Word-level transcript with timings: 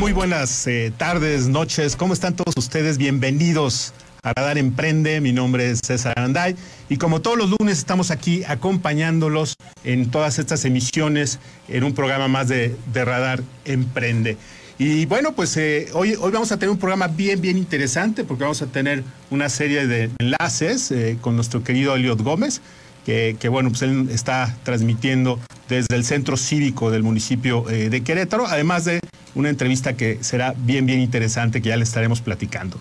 Muy 0.00 0.12
buenas 0.12 0.66
eh, 0.66 0.90
tardes, 0.96 1.48
noches. 1.48 1.94
¿Cómo 1.94 2.14
están 2.14 2.34
todos 2.34 2.54
ustedes? 2.56 2.96
Bienvenidos 2.96 3.92
a 4.22 4.32
Radar 4.32 4.56
Emprende. 4.56 5.20
Mi 5.20 5.30
nombre 5.30 5.70
es 5.70 5.80
César 5.84 6.18
Anday 6.18 6.56
y 6.88 6.96
como 6.96 7.20
todos 7.20 7.36
los 7.36 7.50
lunes 7.50 7.76
estamos 7.76 8.10
aquí 8.10 8.42
acompañándolos 8.44 9.56
en 9.84 10.10
todas 10.10 10.38
estas 10.38 10.64
emisiones 10.64 11.38
en 11.68 11.84
un 11.84 11.92
programa 11.92 12.28
más 12.28 12.48
de, 12.48 12.74
Radar 12.94 13.42
Emprende. 13.66 14.38
Y 14.78 15.04
bueno, 15.04 15.32
pues 15.32 15.54
eh, 15.58 15.88
hoy, 15.92 16.14
hoy 16.18 16.32
vamos 16.32 16.50
a 16.50 16.56
tener 16.56 16.70
un 16.70 16.78
programa 16.78 17.06
bien, 17.06 17.42
bien 17.42 17.58
interesante 17.58 18.24
porque 18.24 18.44
vamos 18.44 18.62
a 18.62 18.66
tener 18.68 19.04
una 19.28 19.50
serie 19.50 19.86
de 19.86 20.08
enlaces 20.18 20.90
eh, 20.92 21.18
con 21.20 21.36
nuestro 21.36 21.62
querido 21.62 21.94
Eliot 21.94 22.22
Gómez. 22.22 22.62
Que, 23.04 23.36
que, 23.38 23.48
bueno, 23.48 23.70
pues 23.70 23.82
él 23.82 24.08
está 24.10 24.54
transmitiendo 24.62 25.38
desde 25.70 25.96
el 25.96 26.04
centro 26.04 26.36
cívico 26.36 26.90
del 26.90 27.02
municipio 27.02 27.62
de 27.62 28.02
Querétaro, 28.02 28.46
además 28.46 28.84
de 28.84 29.00
una 29.34 29.48
entrevista 29.48 29.96
que 29.96 30.18
será 30.20 30.54
bien, 30.58 30.84
bien 30.84 31.00
interesante, 31.00 31.62
que 31.62 31.70
ya 31.70 31.76
le 31.76 31.84
estaremos 31.84 32.20
platicando. 32.20 32.78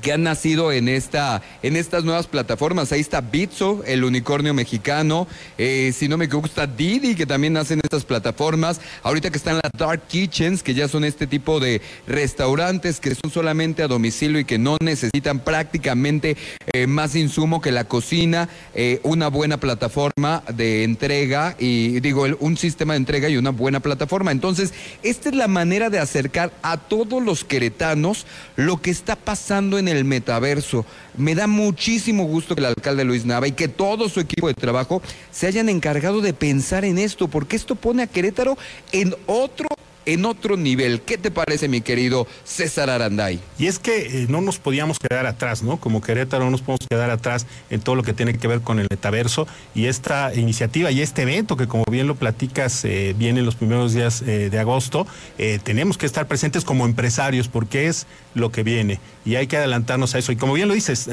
que 0.00 0.12
han 0.12 0.22
nacido 0.22 0.72
en, 0.72 0.88
esta, 0.88 1.42
en 1.62 1.76
estas 1.76 2.04
nuevas 2.04 2.26
plataformas. 2.26 2.92
Ahí 2.92 3.00
está 3.00 3.20
Bitso, 3.20 3.82
el 3.86 4.04
unicornio 4.04 4.54
mexicano. 4.54 5.26
Eh, 5.58 5.92
si 5.96 6.08
no 6.08 6.16
me 6.16 6.26
equivoco, 6.26 6.46
está 6.46 6.66
Didi, 6.66 7.14
que 7.14 7.26
también 7.26 7.54
nace 7.54 7.74
en 7.74 7.80
estas 7.82 8.04
plataformas. 8.04 8.80
Ahorita 9.02 9.30
que 9.30 9.38
están 9.38 9.56
las 9.62 9.72
Dark 9.76 10.06
Kitchens, 10.08 10.62
que 10.62 10.74
ya 10.74 10.88
son 10.88 11.04
este 11.04 11.26
tipo 11.26 11.60
de 11.60 11.80
restaurantes 12.06 13.00
que 13.00 13.14
son 13.14 13.30
solamente 13.30 13.82
a 13.82 13.88
domicilio 13.88 14.40
y 14.40 14.44
que 14.44 14.58
no 14.58 14.76
necesitan 14.80 15.40
prácticamente 15.40 16.36
eh, 16.72 16.86
más 16.86 17.14
insumo 17.16 17.60
que 17.60 17.72
la 17.72 17.84
cocina, 17.84 18.48
eh, 18.74 19.00
una 19.02 19.28
buena 19.28 19.58
plataforma 19.58 20.42
de 20.54 20.84
entrega 20.84 21.56
y 21.58 22.00
digo, 22.00 22.26
un 22.40 22.56
sistema 22.56 22.94
de 22.94 22.98
entrega 22.98 23.28
y 23.28 23.36
una 23.36 23.50
buena 23.50 23.80
plataforma. 23.80 24.30
Entonces, 24.30 24.72
esta 25.02 25.28
es 25.28 25.34
la 25.34 25.48
manera 25.48 25.90
de 25.90 25.98
acercar 25.98 26.52
a 26.62 26.76
todos 26.76 27.22
los 27.22 27.44
queretanos 27.44 28.26
lo 28.56 28.80
que 28.80 28.90
está 28.90 29.16
pasando 29.16 29.78
en 29.78 29.85
el 29.88 30.04
metaverso. 30.04 30.84
Me 31.16 31.34
da 31.34 31.46
muchísimo 31.46 32.24
gusto 32.24 32.54
que 32.54 32.60
el 32.60 32.66
alcalde 32.66 33.04
Luis 33.04 33.24
Nava 33.24 33.48
y 33.48 33.52
que 33.52 33.68
todo 33.68 34.08
su 34.08 34.20
equipo 34.20 34.48
de 34.48 34.54
trabajo 34.54 35.02
se 35.30 35.46
hayan 35.46 35.68
encargado 35.68 36.20
de 36.20 36.32
pensar 36.34 36.84
en 36.84 36.98
esto, 36.98 37.28
porque 37.28 37.56
esto 37.56 37.74
pone 37.74 38.02
a 38.02 38.06
Querétaro 38.06 38.56
en 38.92 39.14
otro 39.26 39.68
en 40.06 40.24
otro 40.24 40.56
nivel. 40.56 41.02
¿Qué 41.02 41.18
te 41.18 41.30
parece, 41.30 41.68
mi 41.68 41.80
querido 41.82 42.26
César 42.44 42.88
Aranday? 42.88 43.40
Y 43.58 43.66
es 43.66 43.78
que 43.78 44.22
eh, 44.22 44.26
no 44.28 44.40
nos 44.40 44.58
podíamos 44.58 44.98
quedar 44.98 45.26
atrás, 45.26 45.62
¿no? 45.62 45.78
Como 45.78 46.00
Querétaro 46.00 46.44
no 46.44 46.52
nos 46.52 46.62
podemos 46.62 46.86
quedar 46.88 47.10
atrás 47.10 47.46
en 47.68 47.80
todo 47.80 47.96
lo 47.96 48.02
que 48.02 48.14
tiene 48.14 48.38
que 48.38 48.48
ver 48.48 48.60
con 48.60 48.78
el 48.78 48.86
metaverso 48.88 49.46
y 49.74 49.86
esta 49.86 50.32
iniciativa 50.34 50.90
y 50.90 51.02
este 51.02 51.22
evento 51.22 51.56
que 51.56 51.66
como 51.66 51.84
bien 51.90 52.06
lo 52.06 52.14
platicas 52.14 52.84
eh, 52.84 53.14
viene 53.18 53.40
en 53.40 53.46
los 53.46 53.56
primeros 53.56 53.92
días 53.92 54.22
eh, 54.22 54.48
de 54.48 54.58
agosto, 54.58 55.06
tenemos 55.64 55.98
que 55.98 56.06
estar 56.06 56.28
presentes 56.28 56.64
como 56.64 56.86
empresarios 56.86 57.48
porque 57.48 57.88
es 57.88 58.06
lo 58.36 58.52
que 58.52 58.62
viene 58.62 59.00
y 59.24 59.34
hay 59.34 59.48
que 59.48 59.56
adelantarnos 59.56 60.14
a 60.14 60.18
eso. 60.18 60.30
Y 60.30 60.36
como 60.36 60.52
bien 60.52 60.68
lo 60.68 60.74
dices, 60.74 61.10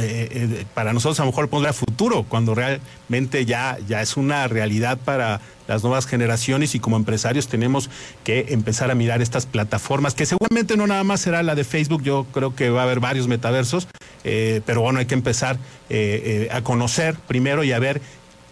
para 0.76 0.94
nosotros 0.94 1.20
a 1.20 1.24
lo 1.24 1.32
mejor 1.32 1.50
pondrá 1.50 1.74
futuro 1.74 2.24
cuando 2.24 2.54
realmente 2.54 3.46
ya, 3.46 3.78
ya 3.88 4.02
es 4.02 4.18
una 4.18 4.48
realidad 4.48 5.00
para 5.04 5.42
las 5.68 5.84
nuevas 5.84 6.06
generaciones 6.06 6.76
y 6.76 6.80
como 6.80 6.98
empresarios 6.98 7.48
tenemos 7.48 7.90
que 8.24 8.48
empezar 8.50 8.92
a 8.92 8.96
mirar 8.96 9.22
estas 9.22 9.46
plataformas, 9.46 10.14
que 10.14 10.26
seguramente 10.26 10.78
no 10.78 10.88
nada 10.88 11.04
más 11.04 11.22
será 11.22 11.44
la 11.44 11.56
de 11.56 11.64
Facebook, 11.64 12.04
yo 12.04 12.26
creo 12.34 12.56
que 12.56 12.70
va 12.70 12.82
a 12.82 12.84
haber 12.84 13.00
varios 13.00 13.28
metaversos, 13.28 13.88
eh, 14.24 14.62
pero 14.66 14.82
bueno, 14.82 15.00
hay 15.00 15.06
que 15.06 15.14
empezar 15.14 15.58
eh, 15.90 16.48
eh, 16.50 16.50
a 16.52 16.62
conocer 16.62 17.16
primero 17.28 17.64
y 17.64 17.72
a 17.72 17.80
ver 17.80 18.02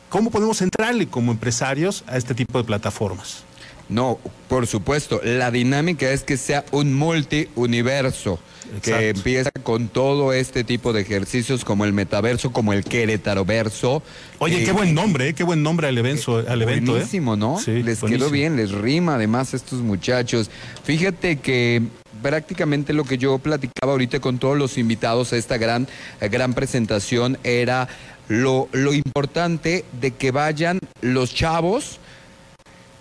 cómo 0.10 0.32
podemos 0.32 0.62
entrarle 0.62 1.08
como 1.08 1.32
empresarios 1.32 2.04
a 2.08 2.18
este 2.18 2.34
tipo 2.34 2.58
de 2.58 2.64
plataformas. 2.64 3.44
No, 3.90 4.20
por 4.48 4.68
supuesto, 4.68 5.20
la 5.24 5.52
dinámica 5.52 6.10
es 6.12 6.24
que 6.24 6.38
sea 6.38 6.64
un 6.72 6.94
multiuniverso 6.94 8.40
que 8.82 9.10
empieza 9.10 9.52
con 9.52 9.88
todo 9.88 10.34
este 10.34 10.64
tipo 10.64 10.94
de 10.94 11.02
ejercicios 11.02 11.66
como 11.66 11.86
el 11.86 11.94
metaverso, 11.94 12.52
como 12.52 12.74
el 12.74 12.84
Querétaro-verso. 12.84 14.02
Oye, 14.40 14.64
qué 14.64 14.70
eh, 14.70 14.74
buen 14.74 14.94
nombre, 14.94 15.30
eh, 15.30 15.34
qué 15.34 15.44
buen 15.44 15.62
nombre 15.64 15.88
al 15.88 15.98
evento. 15.98 16.38
Al 16.48 16.62
evento 16.62 16.92
eh. 16.92 16.96
buenísimo, 16.96 17.36
¿no? 17.36 17.60
Sí, 17.60 17.84
les 17.84 18.02
quedó 18.02 18.30
bien, 18.30 18.56
les 18.56 18.72
rima 18.72 19.16
además 19.16 19.54
a 19.54 19.58
estos 19.58 19.82
muchachos. 19.82 20.50
Fíjate 20.84 21.40
que 21.40 21.82
prácticamente 22.22 22.94
lo 22.94 23.04
que 23.04 23.18
yo 23.18 23.40
platicaba 23.40 23.92
ahorita 23.92 24.20
con 24.20 24.38
todos 24.38 24.58
los 24.58 24.78
invitados 24.78 25.34
a 25.34 25.38
esta 25.38 25.58
gran, 25.58 25.88
gran 26.20 26.54
presentación 26.54 27.38
era 27.44 27.88
lo, 28.28 28.70
lo 28.72 28.94
importante 28.94 29.84
de 30.00 30.12
que 30.12 30.32
vayan 30.32 30.80
los 31.02 31.34
chavos 31.34 32.00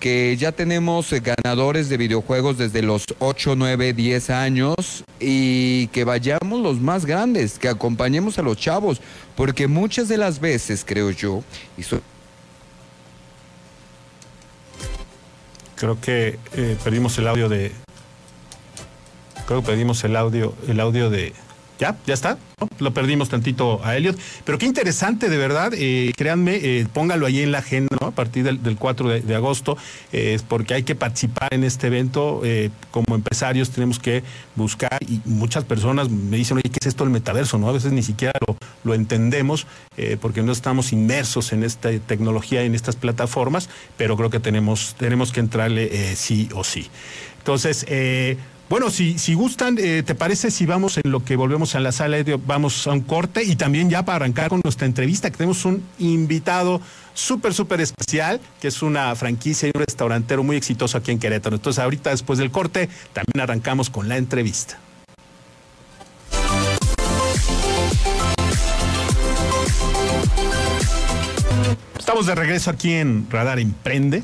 que 0.01 0.37
ya 0.39 0.51
tenemos 0.51 1.13
eh, 1.13 1.21
ganadores 1.21 1.89
de 1.91 1.99
videojuegos 1.99 2.57
desde 2.57 2.83
los 2.83 3.05
8, 3.19 3.55
9, 3.55 3.93
10 3.93 4.31
años 4.31 5.05
y 5.21 5.89
que 5.89 6.05
vayamos 6.05 6.61
los 6.61 6.81
más 6.81 7.05
grandes, 7.05 7.59
que 7.59 7.69
acompañemos 7.69 8.39
a 8.39 8.43
los 8.43 8.57
chavos, 8.57 9.01
porque 9.37 9.69
muchas 9.69 10.09
de 10.09 10.17
las 10.17 10.41
veces, 10.41 10.85
creo 10.87 11.11
yo, 11.11 11.45
y 11.77 11.83
creo 15.77 16.01
que 16.01 16.39
eh, 16.55 16.77
perdimos 16.83 17.17
el 17.19 17.29
audio 17.29 17.49
de 17.49 17.73
creo 19.47 19.61
que 19.61 19.67
perdimos 19.67 20.05
el 20.05 20.15
audio 20.15 20.55
el 20.69 20.79
audio 20.79 21.09
de 21.09 21.33
ya, 21.81 21.97
ya 22.07 22.15
está. 22.15 22.39
Lo 22.79 22.93
perdimos 22.93 23.31
tantito 23.31 23.81
a 23.83 23.97
Elliot. 23.97 24.19
Pero 24.45 24.59
qué 24.59 24.67
interesante, 24.67 25.31
de 25.31 25.39
verdad. 25.39 25.73
Eh, 25.75 26.13
créanme, 26.15 26.57
eh, 26.57 26.87
póngalo 26.93 27.25
ahí 27.25 27.41
en 27.41 27.53
la 27.53 27.59
agenda 27.59 27.97
a 28.01 28.11
partir 28.11 28.45
del, 28.45 28.77
4 28.77 29.09
de, 29.09 29.35
agosto, 29.35 29.79
eh, 30.13 30.39
porque 30.47 30.75
hay 30.75 30.83
que 30.83 30.95
participar 30.95 31.55
en 31.55 31.65
este 31.65 31.87
evento. 31.87 32.43
como 32.91 33.15
empresarios 33.15 33.71
tenemos 33.71 33.99
que 33.99 34.23
buscar, 34.57 34.99
y 35.03 35.23
muchas 35.25 35.65
personas 35.65 36.11
me 36.11 36.37
dicen, 36.37 36.59
oye, 36.59 36.69
¿qué 36.69 36.79
es 36.81 36.87
esto 36.87 37.05
del 37.05 37.13
metaverso? 37.13 37.57
¿no? 37.59 37.69
A 37.69 37.73
veces 37.73 37.93
ni 37.93 38.03
siquiera 38.03 38.39
lo, 38.47 38.57
lo 38.85 38.95
entendemos 38.95 39.67
porque 40.21 40.43
no 40.43 40.53
estamos 40.53 40.93
inmersos 40.93 41.53
en 41.53 41.63
esta 41.63 41.91
tecnología, 42.01 42.63
en 42.63 42.75
estas 42.75 42.97
plataformas, 42.97 43.69
pero 43.97 44.17
creo 44.17 44.29
que 44.29 44.41
tenemos, 44.41 44.95
tenemos 44.99 45.33
que 45.33 45.41
entrarle 45.41 46.15
sí 46.17 46.49
o 46.55 46.65
sí. 46.65 46.89
Entonces, 47.39 47.87
bueno, 48.71 48.89
si, 48.89 49.19
si 49.19 49.35
gustan, 49.35 49.79
eh, 49.81 50.05
¿te 50.07 50.15
parece 50.15 50.53
si 50.53 50.65
vamos 50.65 50.97
en 50.97 51.11
lo 51.11 51.25
que 51.25 51.35
volvemos 51.35 51.75
a 51.75 51.81
la 51.81 51.91
sala? 51.91 52.19
Vamos 52.47 52.87
a 52.87 52.93
un 52.93 53.01
corte 53.01 53.43
y 53.43 53.57
también 53.57 53.91
ya 53.91 54.05
para 54.05 54.17
arrancar 54.17 54.49
con 54.49 54.61
nuestra 54.63 54.87
entrevista, 54.87 55.29
que 55.29 55.39
tenemos 55.39 55.65
un 55.65 55.83
invitado 55.99 56.81
súper, 57.13 57.53
súper 57.53 57.81
especial, 57.81 58.41
que 58.61 58.69
es 58.69 58.81
una 58.81 59.13
franquicia 59.17 59.67
y 59.67 59.73
un 59.75 59.81
restaurantero 59.85 60.45
muy 60.45 60.55
exitoso 60.55 60.97
aquí 60.97 61.11
en 61.11 61.19
Querétaro. 61.19 61.57
Entonces, 61.57 61.83
ahorita 61.83 62.11
después 62.11 62.39
del 62.39 62.53
corte, 62.53 62.89
también 63.13 63.41
arrancamos 63.43 63.91
con 63.91 64.09
la 64.09 64.17
entrevista. 64.17 64.79
Estamos 71.99 72.27
de 72.27 72.37
regreso 72.37 72.71
aquí 72.71 72.93
en 72.93 73.27
Radar 73.31 73.59
Emprende. 73.59 74.23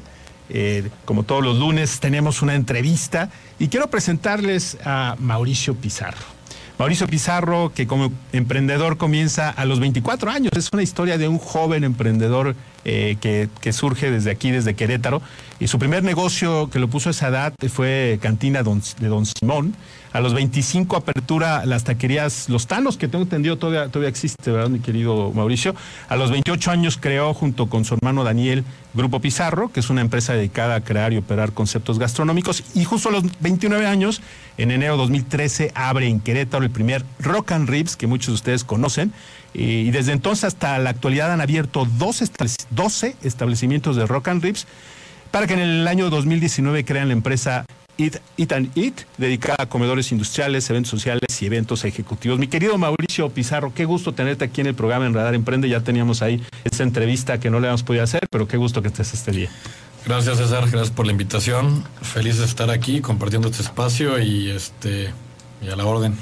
Eh, 0.49 0.89
como 1.05 1.25
todos 1.25 1.43
los 1.43 1.59
lunes, 1.59 2.01
tenemos 2.01 2.43
una 2.43 2.55
entrevista 2.55 3.31
y 3.59 3.69
quiero 3.69 3.89
presentarles 3.89 4.79
a 4.85 5.17
Mauricio 5.19 5.75
Pizarro. 5.75 6.37
Mauricio 6.79 7.07
Pizarro, 7.07 7.73
que 7.75 7.87
como 7.87 8.13
emprendedor 8.33 8.99
comienza 8.99 9.49
a 9.49 9.65
los 9.65 9.81
24 9.81 10.31
años, 10.31 10.53
es 10.57 10.69
una 10.73 10.83
historia 10.83 11.17
de 11.17 11.27
un 11.27 11.39
joven 11.39 11.85
emprendedor 11.85 12.55
eh, 12.89 13.17
que, 13.21 13.73
surge 13.73 14.13
desde 14.13 14.31
aquí, 14.31 14.53
desde 14.53 14.75
Querétaro, 14.75 15.21
y 15.59 15.67
su 15.67 15.79
primer 15.81 16.05
negocio 16.05 16.71
que 16.71 16.79
lo 16.79 16.87
puso 16.87 17.09
a 17.09 17.13
esa 17.13 17.29
edad 17.29 17.53
fue 17.69 18.21
Cantina 18.23 18.63
de 18.63 19.09
Don 19.09 19.27
Simón, 19.27 19.75
a 20.17 20.21
los 20.21 20.33
25 20.33 20.97
apertura 20.97 21.67
las 21.67 21.85
taquerías 21.85 22.49
Los 22.49 22.67
Tanos, 22.67 22.97
que 22.97 23.07
tengo 23.07 23.25
entendido 23.25 23.59
todavía, 23.59 23.89
todavía 23.91 24.09
existe, 24.09 24.51
¿verdad, 24.51 24.71
mi 24.71 24.79
querido 24.79 25.31
Mauricio? 25.33 25.75
A 26.09 26.17
los 26.17 26.31
28 26.31 26.71
años 26.71 26.97
creó 26.97 27.35
junto 27.35 27.67
con 27.67 27.85
su 27.85 27.95
hermano 27.95 28.25
Daniel 28.25 28.65
Grupo 28.95 29.21
Pizarro, 29.21 29.71
que 29.71 29.81
es 29.81 29.91
una 29.91 30.01
empresa 30.01 30.33
dedicada 30.33 30.77
a 30.77 30.81
crear 30.81 31.13
y 31.13 31.19
operar 31.19 31.53
conceptos 31.53 31.99
gastronómicos. 31.99 32.65
Y 32.75 32.85
justo 32.85 33.11
a 33.11 33.13
los 33.13 33.25
29 33.41 33.87
años, 33.87 34.23
en 34.57 34.71
enero 34.71 34.95
de 34.95 35.03
2013, 35.03 35.73
abre 35.75 36.09
en 36.09 36.21
Querétaro 36.21 36.65
el 36.65 36.71
primer 36.71 37.05
Rock 37.19 37.53
and 37.53 37.69
Ribs, 37.69 37.95
que 37.97 38.07
muchos 38.07 38.29
de 38.29 38.35
ustedes 38.35 38.65
conocen. 38.65 39.13
Y 39.59 39.91
desde 39.91 40.13
entonces 40.13 40.45
hasta 40.45 40.79
la 40.79 40.91
actualidad 40.91 41.33
han 41.33 41.41
abierto 41.41 41.87
12 41.87 43.17
establecimientos 43.23 43.97
de 43.97 44.07
Rock 44.07 44.29
and 44.29 44.43
Ribs 44.43 44.67
para 45.31 45.47
que 45.47 45.55
en 45.55 45.61
el 45.61 45.89
año 45.89 46.11
2019 46.11 46.85
crean 46.85 47.09
la 47.09 47.15
empresa 47.15 47.65
Eat, 47.97 48.17
Eat 48.37 48.53
and 48.53 48.77
Eat, 48.77 49.07
dedicada 49.17 49.57
a 49.61 49.67
comedores 49.67 50.13
industriales, 50.13 50.69
eventos 50.69 50.91
sociales 50.91 51.41
y 51.41 51.47
eventos 51.47 51.87
ejecutivos. 51.87 52.39
Mi 52.39 52.49
querido 52.49 52.77
Mauricio 52.77 53.31
Pizarro, 53.31 53.73
qué 53.75 53.87
gusto 53.87 54.13
tenerte 54.13 54.45
aquí 54.45 54.61
en 54.61 54.67
el 54.67 54.75
programa 54.75 55.07
en 55.07 55.15
Radar 55.15 55.35
Emprende. 55.35 55.71
Ya 55.71 55.81
teníamos 55.81 56.21
ahí 56.21 56.43
esta 56.65 56.83
entrevista 56.83 57.41
que 57.41 57.49
no 57.49 57.59
le 57.59 57.69
habíamos 57.69 57.83
podido 57.83 58.05
hacer, 58.05 58.27
pero 58.31 58.47
qué 58.47 58.59
gusto 58.59 58.83
que 58.83 58.89
estés 58.89 59.15
este 59.15 59.33
día. 59.33 59.49
Gracias 60.05 60.37
César, 60.37 60.69
gracias 60.71 60.91
por 60.91 61.07
la 61.07 61.13
invitación. 61.13 61.83
Feliz 62.03 62.37
de 62.37 62.45
estar 62.45 62.71
aquí 62.71 63.01
compartiendo 63.01 63.49
este 63.49 63.63
espacio 63.63 64.19
y 64.19 64.51
este 64.51 65.15
y 65.63 65.69
a 65.71 65.77
la 65.77 65.87
orden. 65.87 66.15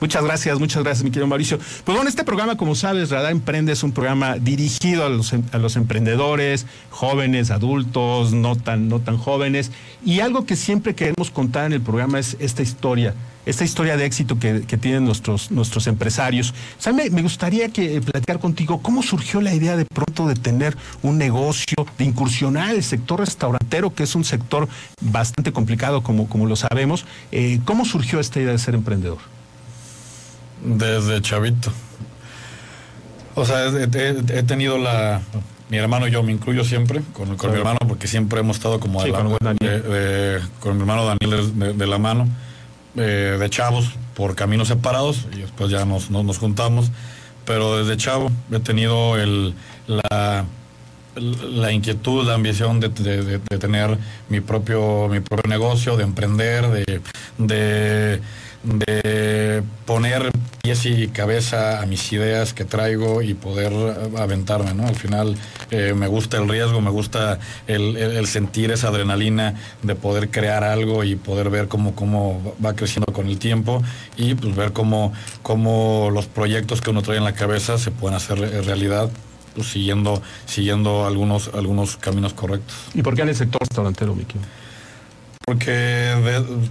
Muchas 0.00 0.22
gracias, 0.22 0.60
muchas 0.60 0.84
gracias, 0.84 1.02
mi 1.02 1.10
querido 1.10 1.26
Mauricio. 1.26 1.58
Pues 1.58 1.96
bueno, 1.96 2.08
este 2.08 2.22
programa, 2.22 2.56
como 2.56 2.76
sabes, 2.76 3.10
Radar 3.10 3.32
Emprende 3.32 3.72
es 3.72 3.82
un 3.82 3.90
programa 3.90 4.36
dirigido 4.38 5.04
a 5.04 5.08
los, 5.08 5.32
a 5.32 5.58
los 5.58 5.74
emprendedores, 5.74 6.66
jóvenes, 6.90 7.50
adultos, 7.50 8.32
no 8.32 8.54
tan, 8.54 8.88
no 8.88 9.00
tan 9.00 9.16
jóvenes. 9.16 9.72
Y 10.04 10.20
algo 10.20 10.46
que 10.46 10.54
siempre 10.54 10.94
queremos 10.94 11.30
contar 11.32 11.66
en 11.66 11.72
el 11.72 11.80
programa 11.80 12.20
es 12.20 12.36
esta 12.38 12.62
historia, 12.62 13.12
esta 13.44 13.64
historia 13.64 13.96
de 13.96 14.04
éxito 14.04 14.38
que, 14.38 14.60
tienen 14.78 15.04
nuestros, 15.04 15.50
nuestros 15.50 15.88
empresarios. 15.88 16.54
O 16.86 16.92
me, 16.92 17.08
gustaría 17.22 17.68
que 17.70 17.96
eh, 17.96 18.00
platicar 18.00 18.38
contigo 18.38 18.80
cómo 18.80 19.02
surgió 19.02 19.40
la 19.40 19.52
idea 19.52 19.76
de 19.76 19.84
pronto 19.84 20.28
de 20.28 20.36
tener 20.36 20.76
un 21.02 21.18
negocio, 21.18 21.74
de 21.98 22.04
incursionar 22.04 22.72
el 22.72 22.84
sector 22.84 23.18
restaurantero, 23.18 23.92
que 23.92 24.04
es 24.04 24.14
un 24.14 24.24
sector 24.24 24.68
bastante 25.00 25.52
complicado, 25.52 26.04
como, 26.04 26.28
como 26.28 26.46
lo 26.46 26.54
sabemos. 26.54 27.04
Eh, 27.32 27.58
¿Cómo 27.64 27.84
surgió 27.84 28.20
esta 28.20 28.38
idea 28.38 28.52
de 28.52 28.58
ser 28.58 28.76
emprendedor? 28.76 29.37
Desde 30.62 31.20
chavito. 31.22 31.72
O 33.34 33.44
sea, 33.44 33.68
he, 33.68 34.42
tenido 34.42 34.78
la... 34.78 35.20
Mi 35.70 35.76
hermano 35.76 36.08
y 36.08 36.10
yo 36.10 36.22
me 36.22 36.32
incluyo 36.32 36.64
siempre 36.64 37.02
con, 37.12 37.36
con 37.36 37.50
mi 37.50 37.58
hermano 37.58 37.78
porque 37.86 38.08
siempre 38.08 38.40
hemos 38.40 38.56
estado 38.56 38.80
como 38.80 39.00
con, 39.00 39.10
mi 39.10 39.14
hermano 39.14 41.04
Daniel 41.04 41.78
de, 41.78 41.86
la 41.86 41.98
mano, 41.98 42.26
eh, 42.96 43.36
de 43.38 43.50
chavos, 43.50 43.90
por 44.14 44.34
caminos 44.34 44.68
separados 44.68 45.26
y 45.32 45.40
después 45.40 45.70
ya 45.70 45.84
nos, 45.84 46.10
nos, 46.10 46.38
juntamos. 46.38 46.90
Pero 47.44 47.78
desde 47.78 47.98
chavo 47.98 48.30
he 48.50 48.60
tenido 48.60 49.18
el, 49.18 49.54
la, 49.86 50.46
la 51.20 51.72
inquietud, 51.72 52.26
la 52.26 52.34
ambición 52.34 52.80
de, 52.80 52.88
de, 52.88 53.38
tener 53.58 53.98
mi 54.28 54.40
propio, 54.40 55.08
mi 55.08 55.20
propio 55.20 55.48
negocio, 55.48 55.96
de 55.96 56.04
emprender, 56.04 56.84
de, 57.38 58.20
de 58.62 59.62
poner 59.86 60.30
pies 60.62 60.84
y 60.86 61.08
cabeza 61.08 61.80
a 61.80 61.86
mis 61.86 62.12
ideas 62.12 62.52
que 62.52 62.64
traigo 62.64 63.22
y 63.22 63.34
poder 63.34 63.72
aventarme, 64.16 64.74
¿no? 64.74 64.86
Al 64.86 64.96
final 64.96 65.36
eh, 65.70 65.94
me 65.94 66.08
gusta 66.08 66.38
el 66.38 66.48
riesgo, 66.48 66.80
me 66.80 66.90
gusta 66.90 67.38
el, 67.66 68.26
sentir 68.26 68.70
esa 68.70 68.88
adrenalina 68.88 69.54
de 69.82 69.94
poder 69.94 70.30
crear 70.30 70.64
algo 70.64 71.04
y 71.04 71.16
poder 71.16 71.50
ver 71.50 71.68
cómo, 71.68 71.94
cómo 71.94 72.54
va 72.64 72.74
creciendo 72.74 73.12
con 73.12 73.28
el 73.28 73.38
tiempo 73.38 73.82
y 74.16 74.34
pues 74.34 74.54
ver 74.56 74.72
cómo, 74.72 75.12
cómo 75.42 76.10
los 76.12 76.26
proyectos 76.26 76.80
que 76.80 76.90
uno 76.90 77.02
trae 77.02 77.18
en 77.18 77.24
la 77.24 77.34
cabeza 77.34 77.78
se 77.78 77.90
pueden 77.90 78.16
hacer 78.16 78.38
realidad 78.64 79.10
pues, 79.54 79.68
siguiendo, 79.68 80.22
siguiendo 80.46 81.06
algunos, 81.06 81.50
algunos 81.54 81.96
caminos 81.96 82.34
correctos. 82.34 82.76
¿Y 82.94 83.02
por 83.02 83.14
qué 83.14 83.22
en 83.22 83.30
el 83.30 83.36
sector 83.36 83.60
restaurantero, 83.60 84.14
Miki? 84.14 84.38
Porque 85.48 86.12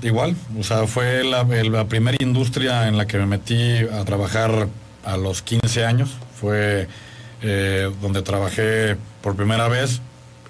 igual, 0.04 0.36
o 0.60 0.64
sea, 0.64 0.86
fue 0.86 1.24
la, 1.24 1.48
primera 1.88 2.16
industria 2.20 2.88
en 2.88 2.96
la 2.96 3.08
que 3.08 3.18
me 3.18 3.26
metí 3.26 3.76
a 3.92 4.06
trabajar 4.06 4.68
a 5.04 5.18
los 5.18 5.42
15 5.42 5.84
años. 5.84 6.16
Fue 6.40 6.88
eh, 7.42 7.92
donde 8.04 8.22
trabajé 8.22 8.96
por 9.24 9.36
primera 9.36 9.68
vez 9.68 10.00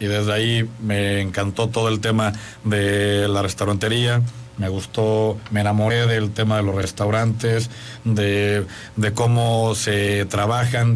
y 0.01 0.07
desde 0.07 0.34
ahí 0.34 0.69
me 0.81 1.22
encantó 1.22 1.69
todo 1.69 1.88
el 1.88 2.01
tema 2.01 2.34
de 2.65 3.29
la 3.29 3.43
restaurantería. 3.43 4.22
Me 4.57 4.67
gustó, 4.67 5.38
me 5.50 5.62
enamoré 5.62 6.05
del 6.05 6.31
tema 6.31 6.57
de 6.57 6.63
los 6.63 6.75
restaurantes, 6.75 7.69
de, 8.03 8.65
de 8.98 9.13
cómo 9.13 9.74
se 9.74 10.25
trabajan. 10.25 10.96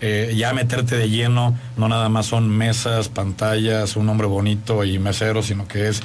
Eh, 0.00 0.34
ya 0.36 0.52
meterte 0.52 0.96
de 0.96 1.08
lleno, 1.08 1.58
no 1.76 1.88
nada 1.88 2.08
más 2.08 2.26
son 2.26 2.48
mesas, 2.50 3.08
pantallas, 3.08 3.96
un 3.96 4.08
hombre 4.08 4.26
bonito 4.26 4.84
y 4.84 4.98
mesero, 4.98 5.42
sino 5.42 5.66
que 5.66 5.88
es 5.88 6.02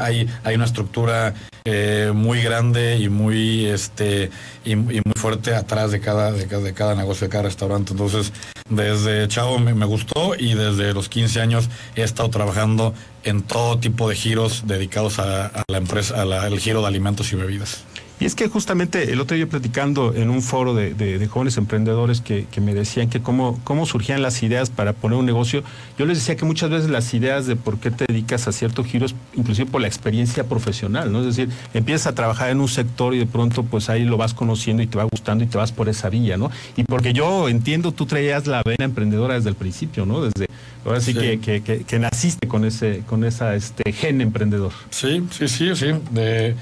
hay, 0.00 0.28
hay 0.44 0.54
una 0.54 0.64
estructura 0.64 1.34
eh, 1.68 2.12
muy 2.14 2.42
grande 2.42 2.96
y 2.96 3.08
muy 3.08 3.66
este 3.66 4.30
y, 4.64 4.76
muy 4.76 5.02
fuerte 5.16 5.52
atrás 5.52 5.90
de 5.90 5.98
cada, 5.98 6.30
de, 6.30 6.46
cada 6.74 6.94
negocio, 6.94 7.26
de 7.26 7.30
cada 7.30 7.42
restaurante. 7.42 7.90
Entonces, 7.92 8.32
desde 8.68 9.26
chavo 9.26 9.58
me, 9.58 9.84
gustó 9.84 10.36
y 10.38 10.54
desde 10.54 10.94
los 10.94 11.08
15 11.08 11.40
años 11.40 11.68
he 11.96 12.02
estado 12.02 12.30
trabajando 12.30 12.94
en 13.24 13.42
todo 13.42 13.78
tipo 13.78 14.08
de 14.08 14.14
giros 14.14 14.62
dedicados 14.66 15.18
a, 15.18 15.64
la 15.66 15.78
empresa, 15.78 16.22
al 16.22 16.58
giro 16.60 16.82
de 16.82 16.86
alimentos 16.86 17.32
y 17.32 17.36
bebidas. 17.36 17.82
Y 18.18 18.24
es 18.24 18.34
que 18.34 18.48
justamente 18.48 19.12
el 19.12 19.20
otro 19.20 19.36
día 19.36 19.46
platicando 19.46 20.14
en 20.14 20.30
un 20.30 20.40
foro 20.40 20.74
de, 20.74 21.28
jóvenes 21.30 21.58
emprendedores 21.58 22.22
que, 22.22 22.46
me 22.60 22.72
decían 22.72 23.10
que 23.10 23.20
cómo, 23.20 23.60
cómo 23.64 23.84
surgían 23.84 24.22
las 24.22 24.42
ideas 24.42 24.70
para 24.70 24.94
poner 24.94 25.18
un 25.18 25.26
negocio, 25.26 25.62
yo 25.98 26.06
les 26.06 26.18
decía 26.18 26.36
que 26.36 26.46
muchas 26.46 26.70
veces 26.70 26.88
las 26.88 27.12
ideas 27.12 27.46
de 27.46 27.56
por 27.56 27.78
qué 27.78 27.90
te 27.90 28.06
dedicas 28.08 28.48
a 28.48 28.52
ciertos 28.52 28.86
giros, 28.86 29.14
inclusive 29.34 29.70
por 29.70 29.82
la 29.82 29.86
experiencia 29.86 30.44
profesional, 30.44 31.12
¿no? 31.12 31.20
Es 31.20 31.26
decir, 31.36 31.50
empiezas 31.74 32.06
a 32.06 32.14
trabajar 32.14 32.50
en 32.50 32.60
un 32.60 32.68
sector 32.68 33.14
y 33.14 33.18
de 33.18 33.26
pronto 33.26 33.64
pues 33.64 33.90
ahí 33.90 34.04
lo 34.04 34.16
vas 34.16 34.32
conociendo 34.32 34.82
y 34.82 34.86
te 34.86 34.96
va 34.96 35.04
gustando 35.04 35.44
y 35.44 35.46
te 35.46 35.58
vas 35.58 35.72
por 35.72 35.90
esa 35.90 36.08
vía, 36.08 36.38
¿no? 36.38 36.50
Y 36.76 36.84
porque 36.84 37.12
yo 37.12 37.50
entiendo, 37.50 37.92
tú 37.92 38.06
traías 38.06 38.46
la 38.46 38.62
vena 38.64 38.86
emprendedora 38.86 39.34
desde 39.34 39.50
el 39.50 39.56
principio, 39.56 40.06
¿no? 40.06 40.22
Desde, 40.22 40.46
ahora 40.86 41.00
sí, 41.00 41.12
Que, 41.12 41.38
que, 41.38 41.84
que, 41.84 41.98
naciste 41.98 42.48
con 42.48 42.64
ese, 42.64 43.02
con 43.06 43.24
esa 43.24 43.54
este 43.54 43.92
gen 43.92 44.22
emprendedor. 44.22 44.72
Sí, 44.90 45.22
sí, 45.30 45.48
sí, 45.48 45.76
sí. 45.76 45.86
De 46.10 46.54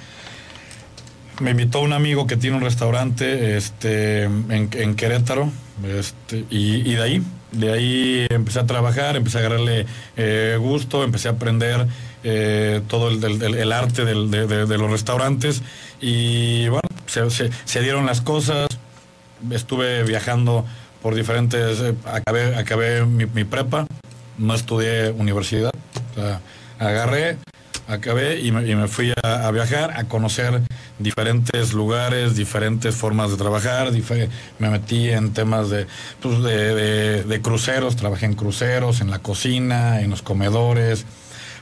me 1.41 1.51
invitó 1.51 1.81
un 1.81 1.93
amigo 1.93 2.27
que 2.27 2.37
tiene 2.37 2.57
un 2.57 2.63
restaurante 2.63 3.57
este, 3.57 4.25
en, 4.25 4.95
Querétaro 4.97 5.51
este, 5.85 6.45
y, 6.51 6.95
de 6.95 7.03
ahí, 7.03 7.23
de 7.53 7.73
ahí 7.73 8.27
empecé 8.31 8.61
a 8.61 8.67
trabajar, 8.67 9.17
empecé 9.17 9.39
a 9.39 9.41
agarrarle 9.41 9.87
eh, 10.17 10.57
gusto, 10.61 11.03
empecé 11.03 11.29
a 11.29 11.33
aprender 11.33 11.87
eh, 12.23 12.81
todo 12.89 13.09
el, 13.11 13.73
arte 13.73 14.05
de, 14.05 14.15
los 14.15 14.91
restaurantes 14.91 15.63
y 16.01 16.69
bueno, 16.69 16.89
se, 17.07 17.81
dieron 17.81 18.07
las 18.07 18.21
cosas, 18.21 18.69
estuve 19.51 20.05
viajando 20.05 20.65
por 21.03 21.15
diferentes, 21.15 21.81
eh, 21.81 21.95
acabé, 22.05 22.57
acabé 22.57 23.05
mi, 23.05 23.45
prepa, 23.45 23.87
no 24.39 24.55
estudié 24.55 25.11
universidad, 25.11 25.73
agarré, 26.79 27.39
acabé 27.89 28.41
y 28.41 28.51
me, 28.53 28.89
fui 28.89 29.13
a, 29.23 29.51
viajar, 29.51 29.93
a 29.97 30.05
conocer 30.05 30.63
diferentes 30.99 31.73
lugares, 31.73 32.35
diferentes 32.37 32.95
formas 32.95 33.31
de 33.31 33.37
trabajar, 33.37 33.91
me 34.59 34.71
metí 34.71 35.11
en 35.11 35.33
temas 35.33 35.69
pues, 36.21 36.43
de, 36.43 37.41
cruceros, 37.43 37.97
trabajé 37.97 38.27
en 38.27 38.35
cruceros, 38.35 39.01
en 39.01 39.11
la 39.11 39.19
cocina, 39.19 40.01
en 40.01 40.11
los 40.11 40.23
comedores, 40.23 41.05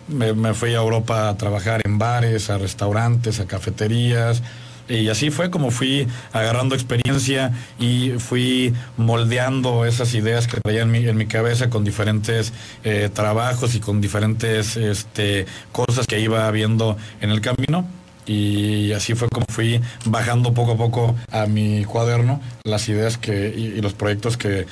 me, 0.08 0.32
me 0.32 0.54
fui 0.54 0.70
a 0.74 0.78
Europa 0.78 1.28
a 1.28 1.36
trabajar 1.36 1.82
en 1.84 1.98
bares, 1.98 2.50
a 2.50 2.58
restaurantes, 2.58 3.40
a 3.40 3.46
cafeterías, 3.46 4.42
y 4.88 5.08
así 5.08 5.30
fue 5.30 5.50
como 5.50 5.70
fui 5.70 6.06
agarrando 6.32 6.74
experiencia 6.74 7.52
y 7.78 8.10
fui 8.18 8.74
moldeando 8.96 9.84
esas 9.84 10.14
ideas 10.14 10.46
que 10.46 10.60
traía 10.60 10.82
en 10.82 10.90
mi, 10.90 11.06
en 11.06 11.16
mi 11.16 11.26
cabeza 11.26 11.70
con 11.70 11.84
diferentes 11.84 12.52
eh, 12.84 13.10
trabajos 13.12 13.74
y 13.74 13.80
con 13.80 14.00
diferentes 14.00 14.76
este, 14.76 15.46
cosas 15.70 16.06
que 16.06 16.20
iba 16.20 16.50
viendo 16.50 16.96
en 17.20 17.30
el 17.30 17.40
camino. 17.40 17.86
Y 18.24 18.92
así 18.92 19.14
fue 19.14 19.28
como 19.28 19.46
fui 19.48 19.80
bajando 20.04 20.54
poco 20.54 20.72
a 20.72 20.76
poco 20.76 21.16
a 21.32 21.46
mi 21.46 21.84
cuaderno 21.84 22.40
las 22.62 22.88
ideas 22.88 23.18
que, 23.18 23.48
y, 23.48 23.80
los 23.80 23.94
proyectos 23.94 24.36
que, 24.36 24.66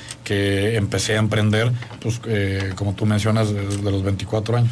empecé 0.77 1.15
a 1.15 1.19
emprender, 1.19 1.71
pues 1.99 2.21
eh, 2.27 2.71
como 2.75 2.93
tú 2.93 3.05
mencionas, 3.05 3.53
desde 3.53 3.91
los 3.91 4.03
24 4.03 4.57
años. 4.57 4.71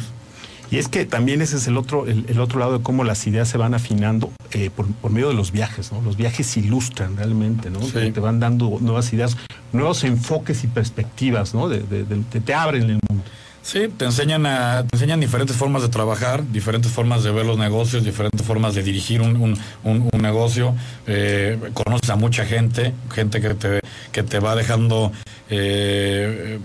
Y 0.70 0.78
es 0.78 0.88
que 0.88 1.04
también 1.04 1.42
ese 1.42 1.56
es 1.56 1.66
el 1.66 1.76
otro, 1.76 2.06
el, 2.06 2.40
otro 2.40 2.60
lado 2.60 2.78
de 2.78 2.82
cómo 2.82 3.02
las 3.02 3.26
ideas 3.26 3.48
se 3.48 3.58
van 3.58 3.74
afinando 3.74 4.32
eh, 4.52 4.70
por, 4.70 5.10
medio 5.10 5.28
de 5.28 5.34
los 5.34 5.50
viajes, 5.50 5.90
¿no? 5.90 6.00
Los 6.00 6.16
viajes 6.16 6.56
ilustran 6.56 7.16
realmente, 7.16 7.70
¿no? 7.70 7.80
Te 7.80 8.20
van 8.20 8.38
dando 8.38 8.78
nuevas 8.80 9.12
ideas, 9.12 9.36
nuevos 9.72 10.04
enfoques 10.04 10.62
y 10.62 10.68
perspectivas, 10.68 11.54
¿no? 11.54 11.68
De, 11.68 11.80
te 11.80 12.54
abren 12.54 12.82
el 12.84 12.98
mundo. 13.08 13.24
Sí, 13.62 13.88
te 13.94 14.04
enseñan, 14.06 14.46
a, 14.46 14.84
te 14.86 14.96
enseñan 14.96 15.20
diferentes 15.20 15.54
formas 15.56 15.82
de 15.82 15.88
trabajar, 15.88 16.50
diferentes 16.50 16.90
formas 16.90 17.22
de 17.22 17.30
ver 17.30 17.44
los 17.44 17.58
negocios, 17.58 18.04
diferentes 18.04 18.42
formas 18.42 18.74
de 18.74 18.82
dirigir 18.82 19.20
un, 19.20 19.58
negocio. 20.18 20.74
Eh, 21.06 21.58
conoces 21.74 22.10
a 22.10 22.16
mucha 22.16 22.46
gente, 22.46 22.94
gente 23.12 23.40
que 23.40 23.54
te, 23.54 23.80
que 24.12 24.22
te 24.22 24.38
va 24.38 24.54
dejando 24.54 25.12
eh, 25.50 26.58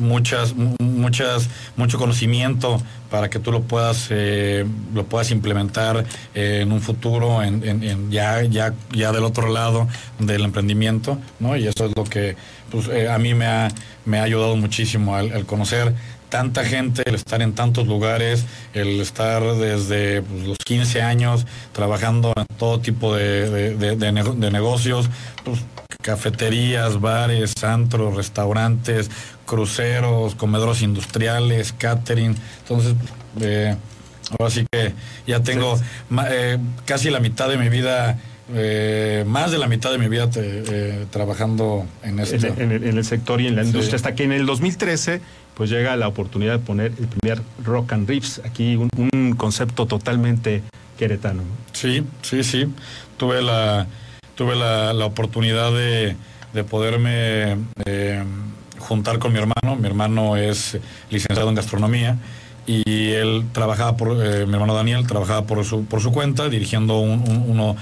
muchas, 0.00 0.54
muchas, 0.56 1.48
mucho 1.76 1.98
conocimiento 1.98 2.82
para 3.10 3.28
que 3.28 3.38
tú 3.38 3.52
lo 3.52 3.62
puedas, 3.62 4.08
eh, 4.10 4.64
lo 4.94 5.04
puedas 5.04 5.30
implementar 5.30 6.04
eh, 6.34 6.60
en 6.62 6.72
un 6.72 6.80
futuro, 6.80 7.42
en, 7.42 8.10
ya, 8.10 8.42
ya, 8.42 8.74
ya 8.92 9.12
del 9.12 9.24
otro 9.24 9.48
lado 9.52 9.88
del 10.18 10.42
emprendimiento, 10.44 11.18
¿no? 11.38 11.56
Y 11.56 11.66
eso 11.66 11.86
es 11.86 11.92
lo 11.96 12.04
que 12.04 12.36
pues, 12.70 12.88
eh, 12.88 13.08
a 13.08 13.18
mí 13.18 13.34
me 13.34 13.46
ha, 13.46 13.68
me 14.04 14.18
ha 14.18 14.22
ayudado 14.22 14.56
muchísimo 14.56 15.16
al, 15.16 15.44
conocer 15.44 15.94
tanta 16.28 16.64
gente, 16.64 17.02
el 17.06 17.16
estar 17.16 17.42
en 17.42 17.54
tantos 17.54 17.88
lugares, 17.88 18.44
el 18.72 19.00
estar 19.00 19.42
desde 19.56 20.22
pues, 20.22 20.44
los 20.44 20.58
15 20.58 21.02
años 21.02 21.46
trabajando 21.72 22.32
en 22.36 22.46
todo 22.56 22.78
tipo 22.80 23.14
de, 23.14 23.74
de 23.76 24.50
negocios, 24.50 25.10
pues, 25.44 25.60
cafeterías, 26.02 27.00
bares, 27.00 27.62
antros, 27.62 28.16
restaurantes, 28.16 29.10
cruceros, 29.46 30.34
comedores 30.34 30.82
industriales, 30.82 31.72
catering. 31.72 32.36
Entonces, 32.62 32.94
eh, 33.40 33.76
ahora 34.38 34.50
sí 34.50 34.66
que 34.70 34.92
ya 35.26 35.42
tengo 35.42 35.78
eh, 36.28 36.58
casi 36.84 37.10
la 37.10 37.20
mitad 37.20 37.48
de 37.48 37.58
mi 37.58 37.68
vida. 37.68 38.18
Eh, 38.52 39.24
más 39.28 39.52
de 39.52 39.58
la 39.58 39.68
mitad 39.68 39.92
de 39.92 39.98
mi 39.98 40.08
vida 40.08 40.28
trabajando 41.12 41.86
en 42.02 42.18
este 42.18 42.48
en, 42.48 42.72
el, 42.72 43.04
sector 43.04 43.40
y 43.40 43.46
en 43.46 43.54
la 43.54 43.62
industria. 43.62 43.94
Hasta 43.94 44.16
que 44.16 44.24
en 44.24 44.32
el 44.32 44.44
2013 44.44 45.20
pues 45.54 45.70
llega 45.70 45.94
la 45.94 46.08
oportunidad 46.08 46.54
de 46.54 46.58
poner 46.58 46.92
el 46.98 47.06
primer 47.06 47.42
Rock 47.64 47.92
and 47.92 48.08
Riffs. 48.08 48.40
Aquí 48.44 48.74
un, 48.74 49.36
concepto 49.36 49.86
totalmente 49.86 50.62
queretano. 50.98 51.44
Sí 51.72 52.02
sí 52.22 52.42
sí. 52.42 52.66
Tuve 53.18 53.40
la 53.40 53.86
tuve 54.40 54.56
la, 54.56 55.04
oportunidad 55.04 55.70
de, 55.70 56.16
poderme 56.64 57.58
eh, 57.84 58.24
juntar 58.78 59.18
con 59.18 59.34
mi 59.34 59.38
hermano. 59.38 59.76
Mi 59.78 59.86
hermano 59.86 60.38
es 60.38 60.78
licenciado 61.10 61.50
en 61.50 61.56
gastronomía 61.56 62.16
y 62.66 63.10
él 63.10 63.44
trabajaba 63.52 63.98
por, 63.98 64.12
eh, 64.24 64.46
mi 64.46 64.54
hermano 64.54 64.72
Daniel 64.72 65.06
trabajaba 65.06 65.46
por 65.46 65.62
su, 65.66 65.84
por 65.84 66.00
su 66.00 66.10
cuenta, 66.10 66.48
dirigiendo 66.48 67.00
un, 67.00 67.20
un, 67.20 67.76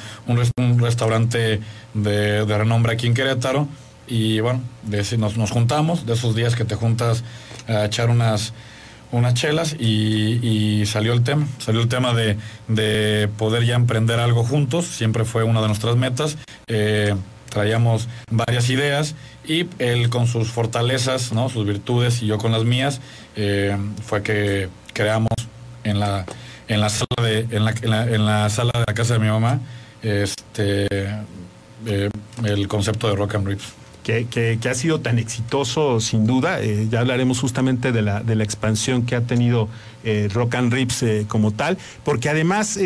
un, 0.56 0.78
restaurante 0.80 1.60
de, 1.94 2.44
renombre 2.44 2.94
aquí 2.94 3.06
en 3.06 3.14
Querétaro. 3.14 3.68
Y 4.08 4.40
bueno, 4.40 4.60
nos, 5.16 5.36
nos 5.36 5.50
juntamos, 5.52 6.06
de 6.06 6.14
esos 6.14 6.34
días 6.34 6.56
que 6.56 6.64
te 6.64 6.74
juntas 6.74 7.22
a 7.68 7.84
echar 7.84 8.10
unas 8.10 8.52
unas 9.10 9.34
chelas 9.34 9.74
y, 9.78 10.84
salió 10.86 11.12
el 11.12 11.22
tema, 11.22 11.46
salió 11.58 11.80
el 11.80 11.88
tema 11.88 12.14
de, 12.14 13.28
poder 13.36 13.64
ya 13.64 13.74
emprender 13.74 14.20
algo 14.20 14.44
juntos, 14.44 14.86
siempre 14.86 15.24
fue 15.24 15.44
una 15.44 15.60
de 15.60 15.68
nuestras 15.68 15.96
metas. 15.96 16.36
Eh, 16.66 17.14
traíamos 17.50 18.08
varias 18.30 18.68
ideas 18.68 19.14
y 19.46 19.66
él 19.78 20.10
con 20.10 20.26
sus 20.26 20.50
fortalezas, 20.50 21.32
¿no? 21.32 21.48
sus 21.48 21.66
virtudes 21.66 22.22
y 22.22 22.26
yo 22.26 22.38
con 22.38 22.52
las 22.52 22.64
mías, 22.64 23.00
eh, 23.36 23.76
fue 24.04 24.22
que 24.22 24.68
creamos 24.92 25.32
en 25.84 25.98
la, 25.98 26.26
en 26.68 26.80
la 26.80 26.90
sala 26.90 27.22
de, 27.22 27.46
en 27.50 27.64
la, 27.64 27.70
en 27.72 28.26
la, 28.26 28.50
sala 28.50 28.72
de 28.74 28.84
la 28.86 28.94
casa 28.94 29.14
de 29.14 29.20
mi 29.20 29.28
mamá, 29.28 29.60
este 30.02 30.86
eh, 31.86 32.10
el 32.44 32.68
concepto 32.68 33.08
de 33.08 33.16
rock 33.16 33.36
and 33.36 33.46
rips 33.46 33.72
que, 34.08 34.58
ha 34.68 34.74
sido 34.74 35.00
tan 35.00 35.18
exitoso 35.18 36.00
sin 36.00 36.26
duda. 36.26 36.62
Eh, 36.62 36.88
ya 36.90 37.00
hablaremos 37.00 37.40
justamente 37.40 37.92
de 37.92 38.02
la, 38.02 38.22
de 38.22 38.36
la 38.36 38.44
expansión 38.44 39.04
que 39.04 39.14
ha 39.14 39.20
tenido 39.20 39.68
eh, 40.04 40.28
Rock 40.32 40.54
and 40.54 40.72
Rips 40.72 41.02
eh, 41.02 41.24
como 41.28 41.50
tal, 41.52 41.76
porque 42.04 42.30
además 42.30 42.78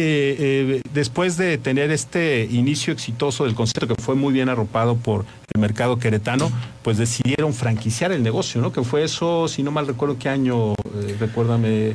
después 0.93 1.37
de 1.37 1.59
tener 1.59 1.91
este 1.91 2.49
inicio 2.51 2.93
exitoso 2.93 3.45
del 3.45 3.55
concierto 3.55 3.95
que 3.95 4.03
fue 4.03 4.15
muy 4.15 4.33
bien 4.33 4.49
arropado 4.49 4.97
por 4.97 5.25
el 5.55 5.61
mercado 5.61 5.99
queretano, 5.99 6.51
pues 6.83 6.99
decidieron 6.99 7.55
franquiciar 7.55 8.11
el 8.11 8.23
negocio, 8.23 8.61
¿no? 8.61 8.73
Que 8.73 8.83
fue 8.83 9.05
eso, 9.05 9.47
si 9.47 9.63
no 9.63 9.71
mal 9.71 9.87
recuerdo 9.87 10.19
qué 10.19 10.29
año, 10.29 10.75
recuérdame. 11.21 11.95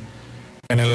En 0.70 0.82
el, 0.82 0.90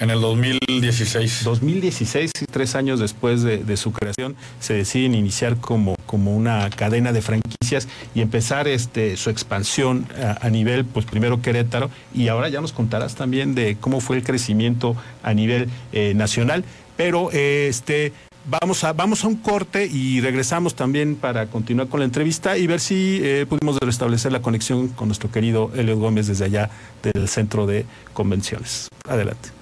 En 0.00 0.10
el 0.10 0.20
2016. 0.20 1.44
2016, 1.44 2.30
tres 2.50 2.74
años 2.74 2.98
después 2.98 3.42
de, 3.42 3.76
su 3.76 3.92
creación, 3.92 4.36
se 4.60 4.74
deciden 4.74 5.14
iniciar 5.14 5.56
como, 5.56 5.94
como 6.06 6.36
una 6.36 6.68
cadena 6.70 7.12
de 7.12 7.22
franquicias 7.22 7.88
y 8.14 8.20
empezar 8.20 8.68
este, 8.68 9.16
su 9.16 9.30
expansión 9.30 10.06
a, 10.40 10.48
nivel, 10.50 10.84
pues 10.84 11.06
primero 11.06 11.40
Querétaro, 11.40 11.90
y 12.14 12.28
ahora 12.28 12.48
ya 12.48 12.60
nos 12.60 12.72
contarás 12.72 13.14
también 13.14 13.54
de 13.54 13.76
cómo 13.80 14.00
fue 14.00 14.16
el 14.16 14.24
crecimiento 14.24 14.96
a 15.22 15.34
nivel 15.34 15.68
eh, 15.92 16.14
nacional. 16.14 16.64
Pero 16.96 17.30
este, 17.30 18.12
Vamos 18.44 18.82
a, 18.82 18.92
vamos 18.92 19.22
a 19.22 19.28
un 19.28 19.36
corte 19.36 19.86
y 19.86 20.20
regresamos 20.20 20.74
también 20.74 21.14
para 21.14 21.46
continuar 21.46 21.86
con 21.86 22.00
la 22.00 22.06
entrevista 22.06 22.58
y 22.58 22.66
ver 22.66 22.80
si 22.80 23.20
eh, 23.22 23.46
pudimos 23.48 23.78
restablecer 23.78 24.32
la 24.32 24.42
conexión 24.42 24.88
con 24.88 25.06
nuestro 25.06 25.30
querido 25.30 25.70
Elio 25.76 25.96
Gómez 25.96 26.26
desde 26.26 26.46
allá 26.46 26.68
del 27.04 27.28
centro 27.28 27.68
de 27.68 27.86
convenciones. 28.12 28.88
Adelante. 29.08 29.61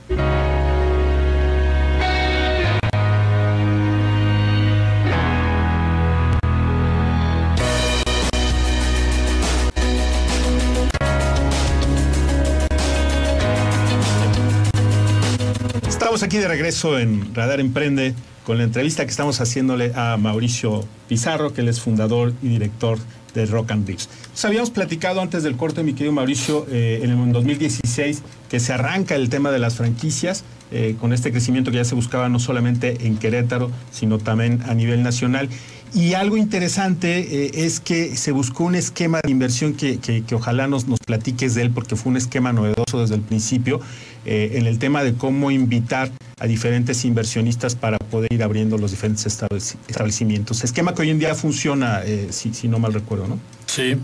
Estamos 16.11 16.25
aquí 16.25 16.38
de 16.38 16.49
regreso 16.49 16.99
en 16.99 17.33
Radar 17.37 17.61
Emprende 17.61 18.14
con 18.45 18.59
la 18.59 18.64
entrevista 18.64 19.05
que 19.05 19.12
estamos 19.12 19.40
haciéndole 19.40 19.93
a 19.95 20.17
Mauricio 20.17 20.85
Pizarro, 21.09 21.55
que 21.55 21.61
él 21.61 21.69
es 21.69 21.81
fundador 21.81 22.33
y 22.43 22.49
director 22.49 22.99
de 23.33 23.47
Rock 23.47 23.71
and 23.71 23.87
Rips. 23.87 24.09
Nos 24.33 24.45
habíamos 24.45 24.71
platicado 24.71 25.21
antes 25.21 25.45
del 25.45 25.57
corte, 25.57 25.85
mi 25.85 25.93
querido 25.93 26.11
Mauricio, 26.11 26.67
eh, 26.69 26.99
en 27.05 27.11
el 27.11 27.33
2016, 27.33 28.25
que 28.49 28.59
se 28.59 28.73
arranca 28.73 29.14
el 29.14 29.29
tema 29.29 29.52
de 29.52 29.61
las 29.61 29.76
franquicias, 29.76 30.43
eh, 30.73 30.97
con 31.00 31.12
este 31.12 31.31
crecimiento 31.31 31.71
que 31.71 31.76
ya 31.76 31.85
se 31.85 31.95
buscaba 31.95 32.29
no 32.29 32.40
solamente 32.40 33.07
en 33.07 33.17
Querétaro, 33.17 33.71
sino 33.93 34.19
también 34.19 34.64
a 34.67 34.75
nivel 34.75 35.05
nacional. 35.05 35.49
Y 35.93 36.14
algo 36.14 36.37
interesante 36.37 37.47
eh, 37.47 37.50
es 37.55 37.81
que 37.81 38.17
se 38.17 38.31
buscó 38.31 38.64
un 38.64 38.76
esquema 38.76 39.21
de 39.25 39.31
inversión 39.31 39.75
que, 39.75 39.99
que, 39.99 40.35
ojalá 40.35 40.69
nos, 40.69 40.87
nos 40.87 41.00
platiques 41.00 41.57
de 41.57 41.62
él, 41.62 41.71
porque 41.71 41.97
fue 41.97 42.11
un 42.11 42.17
esquema 42.17 42.52
novedoso 42.52 43.00
desde 43.00 43.17
el 43.17 43.23
principio, 43.23 43.81
en 44.25 44.67
el 44.67 44.79
tema 44.79 45.03
de 45.03 45.15
cómo 45.15 45.50
invitar 45.50 46.11
a 46.41 46.47
diferentes 46.47 47.05
inversionistas 47.05 47.75
para 47.75 47.99
poder 47.99 48.33
ir 48.33 48.43
abriendo 48.43 48.79
los 48.79 48.91
diferentes 48.91 49.27
establecimientos. 49.27 50.65
Esquema 50.65 50.95
que 50.95 51.03
hoy 51.03 51.11
en 51.11 51.19
día 51.19 51.35
funciona, 51.35 52.00
eh, 52.03 52.29
si, 52.31 52.67
no 52.67 52.79
mal 52.79 52.95
recuerdo, 52.95 53.29
¿no? 53.29 53.39
Sí. 53.67 53.97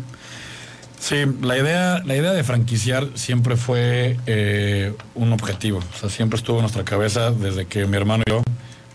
Sí, 1.01 1.25
la 1.41 1.59
idea, 1.59 2.03
la 2.05 2.17
idea 2.17 2.33
de 2.33 2.45
franquiciar 2.45 3.09
siempre 3.15 3.57
fue 3.57 4.19
eh, 4.27 4.93
un 5.15 5.33
objetivo. 5.33 5.79
O 5.79 5.99
sea, 5.99 6.11
siempre 6.11 6.37
estuvo 6.37 6.57
en 6.59 6.63
nuestra 6.63 6.85
cabeza 6.85 7.31
desde 7.31 7.67
que 7.67 7.87
mi 7.87 7.97
hermano 7.97 8.23
y 8.27 8.31
yo 8.31 8.43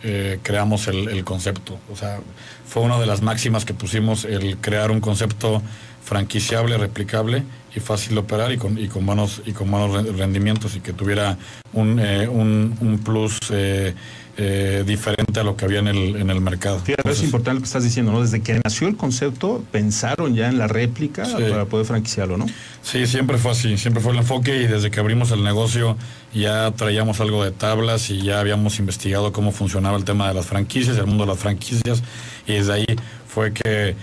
eh, 0.04 0.40
creamos 0.44 0.88
el, 0.88 1.24
concepto. 1.24 1.80
O 1.92 1.96
sea, 1.96 2.20
fue 2.68 2.84
una 2.84 3.00
de 3.00 3.06
las 3.08 3.22
máximas 3.22 3.66
que 3.66 3.74
pusimos 3.74 4.25
el 4.25 4.58
crear 4.58 4.92
un 4.92 5.00
concepto 5.00 5.63
franquiciable, 6.03 6.77
replicable 6.77 7.43
y 7.75 7.79
fácil 7.79 8.15
de 8.15 8.20
operar 8.20 8.51
y 8.51 8.58
con, 8.58 8.77
y 8.77 8.88
con 8.88 9.05
buenos 9.05 9.41
y 9.46 9.53
con 9.53 9.72
buenos 9.72 10.17
rendimientos 10.17 10.75
y 10.75 10.81
que 10.81 10.93
tuviera 10.93 11.38
un, 11.74 12.00
eh, 12.00 12.27
un, 12.27 13.01
plus 13.03 13.39
eh, 13.51 13.93
eh, 14.38 14.84
diferente 14.86 15.39
a 15.39 15.43
lo 15.43 15.55
que 15.55 15.65
había 15.65 15.79
en 15.79 15.88
el, 15.88 16.15
en 16.17 16.29
el 16.29 16.41
mercado. 16.41 16.79
Fíjate, 16.79 17.10
es 17.10 17.24
importante 17.24 17.55
lo 17.55 17.60
que 17.62 17.65
estás 17.65 17.84
diciendo, 17.84 18.12
¿no? 18.12 18.22
Desde 18.22 18.41
que 18.41 18.60
nació 18.63 18.88
el 18.88 18.98
concepto, 18.98 19.63
pensaron 19.72 20.36
ya 20.36 20.50
en 20.50 20.58
la 20.58 20.67
réplica 20.67 21.24
para 21.24 21.65
poder 21.65 21.86
franquiciarlo, 21.86 22.38
¿no? 22.38 22.46
Sí, 22.81 23.05
siempre 23.05 23.38
fue 23.38 23.51
así, 23.51 23.77
siempre 23.77 24.01
fue 24.01 24.12
el 24.12 24.17
enfoque 24.17 24.58
y 24.58 24.67
desde 24.67 24.91
que 24.91 25.00
abrimos 25.00 25.31
el 25.31 25.43
negocio 25.43 25.96
ya 26.34 26.72
traíamos 26.72 27.22
algo 27.22 27.43
de 27.43 27.51
tablas 27.51 28.10
y 28.10 28.22
ya 28.22 28.39
habíamos 28.39 28.79
investigado 28.79 29.31
cómo 29.31 29.51
funcionaba 29.51 29.98
el 29.98 30.03
tema 30.03 30.27
de 30.27 30.34
las 30.34 30.46
franquicias, 30.46 30.98
el 30.98 31.05
mundo 31.05 31.25
de 31.25 31.31
las 31.31 31.39
franquicias 31.39 32.03
y 32.48 32.53
desde 32.53 32.74
ahí 32.74 32.86
fue 33.27 33.53
que 33.53 33.96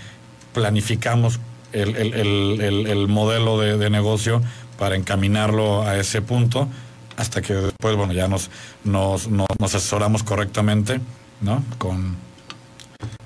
planificamos 0.53 1.39
el, 1.73 1.95
el, 1.95 2.87
el, 2.87 3.07
modelo 3.07 3.59
de, 3.59 3.89
negocio 3.89 4.41
para 4.77 4.95
encaminarlo 4.95 5.83
a 5.83 5.97
ese 5.97 6.21
punto 6.21 6.67
hasta 7.17 7.41
que 7.41 7.53
después, 7.53 7.95
bueno, 7.95 8.13
ya 8.13 8.27
nos, 8.27 8.49
nos, 8.83 9.27
nos, 9.27 9.47
asesoramos 9.61 10.23
correctamente, 10.23 11.01
¿no? 11.41 11.63
Con 11.77 12.15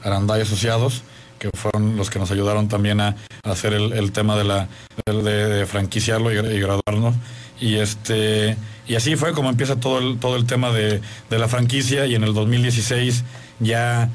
Aranday 0.04 0.42
Asociados, 0.42 1.04
que 1.38 1.50
fueron 1.56 1.96
los 1.96 2.10
que 2.10 2.20
nos 2.20 2.32
ayudaron 2.32 2.70
también 2.70 3.02
a, 3.02 3.16
hacer 3.44 3.74
el, 3.74 4.12
tema 4.12 4.36
de 4.36 4.44
la 4.46 4.68
de, 5.06 5.66
franquiciarlo 5.68 6.32
y, 6.32 6.60
graduarnos. 6.60 7.16
Y 7.60 7.76
este 7.76 8.58
y 8.88 8.96
así 8.96 9.16
fue 9.16 9.32
como 9.34 9.50
empieza 9.50 9.80
todo 9.80 10.00
el, 10.00 10.18
todo 10.20 10.36
el 10.36 10.46
tema 10.46 10.72
de, 10.72 11.02
de 11.30 11.40
la 11.40 11.48
franquicia 11.48 12.06
y 12.06 12.16
en 12.16 12.24
el 12.24 12.34
2016 12.34 13.24
ya 13.60 14.10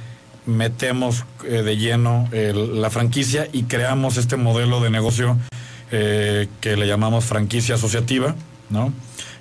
metemos 0.49 1.27
eh, 1.45 1.63
de 1.63 1.77
lleno 1.77 2.27
la 2.33 2.89
franquicia 2.89 3.47
y 3.53 3.65
creamos 3.65 4.17
este 4.17 4.37
modelo 4.37 4.81
de 4.81 4.89
negocio 4.89 5.37
eh, 5.91 6.49
que 6.63 6.77
le 6.77 6.87
llamamos 6.87 7.27
franquicia 7.27 7.75
asociativa, 7.75 8.35
¿no? 8.71 8.93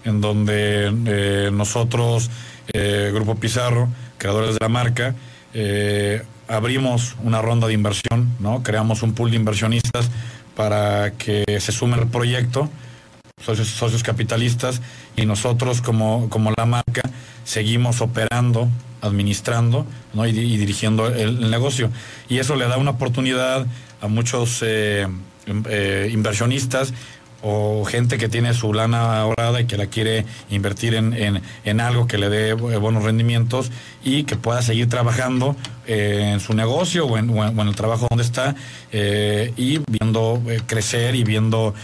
En 0.03 0.21
donde 0.21 0.93
eh, 1.05 1.49
nosotros, 1.51 2.29
Grupo 3.13 3.35
Pizarro, 3.35 3.87
creadores 4.17 4.55
de 4.55 4.59
la 4.61 4.69
marca, 4.69 5.15
abrimos 6.49 7.15
una 7.23 7.41
ronda 7.41 7.67
de 7.67 7.73
inversión, 7.73 8.35
¿no? 8.39 8.61
Creamos 8.61 9.01
un 9.03 9.13
pool 9.13 9.31
de 9.31 9.37
inversionistas 9.37 10.09
para 10.55 11.11
que 11.11 11.45
se 11.59 11.71
sumen 11.71 12.01
al 12.01 12.07
proyecto, 12.07 12.69
socios, 13.41 13.69
socios 13.69 14.03
capitalistas, 14.03 14.81
y 15.15 15.25
nosotros 15.25 15.81
como, 15.81 16.29
como 16.29 16.51
la 16.57 16.65
marca 16.65 17.09
seguimos 17.45 18.01
operando 18.01 18.69
administrando 19.01 19.85
y, 20.13 20.31
dirigiendo 20.31 21.07
el, 21.07 21.49
negocio. 21.49 21.89
Y 22.29 22.39
eso 22.39 22.55
le 22.55 22.67
da 22.67 22.77
una 22.77 22.91
oportunidad 22.91 23.65
a 24.01 24.07
muchos 24.07 24.61
eh, 24.63 25.07
em, 25.45 25.63
eh, 25.69 26.09
inversionistas 26.11 26.93
o 27.43 27.85
gente 27.85 28.17
que 28.17 28.29
tiene 28.29 28.55
su 28.55 28.73
lana 28.73 29.21
ahorrada 29.21 29.61
y 29.61 29.65
que 29.65 29.77
la 29.77 29.85
quiere 29.85 30.25
invertir 30.49 30.95
en, 30.95 31.79
algo 31.79 32.07
que 32.07 32.17
le 32.17 32.29
dé 32.29 32.53
buenos 32.53 33.03
rendimientos 33.03 33.71
y 34.03 34.23
que 34.23 34.35
pueda 34.35 34.63
seguir 34.63 34.89
trabajando 34.89 35.55
eh, 35.85 36.31
en 36.33 36.39
su 36.39 36.55
negocio 36.55 37.05
o 37.05 37.15
en, 37.15 37.29
el 37.29 37.75
trabajo 37.75 38.07
donde 38.09 38.23
está 38.23 38.55
y 38.91 39.79
viendo 39.87 40.41
crecer 40.65 41.13
y 41.13 41.23
viendo 41.23 41.75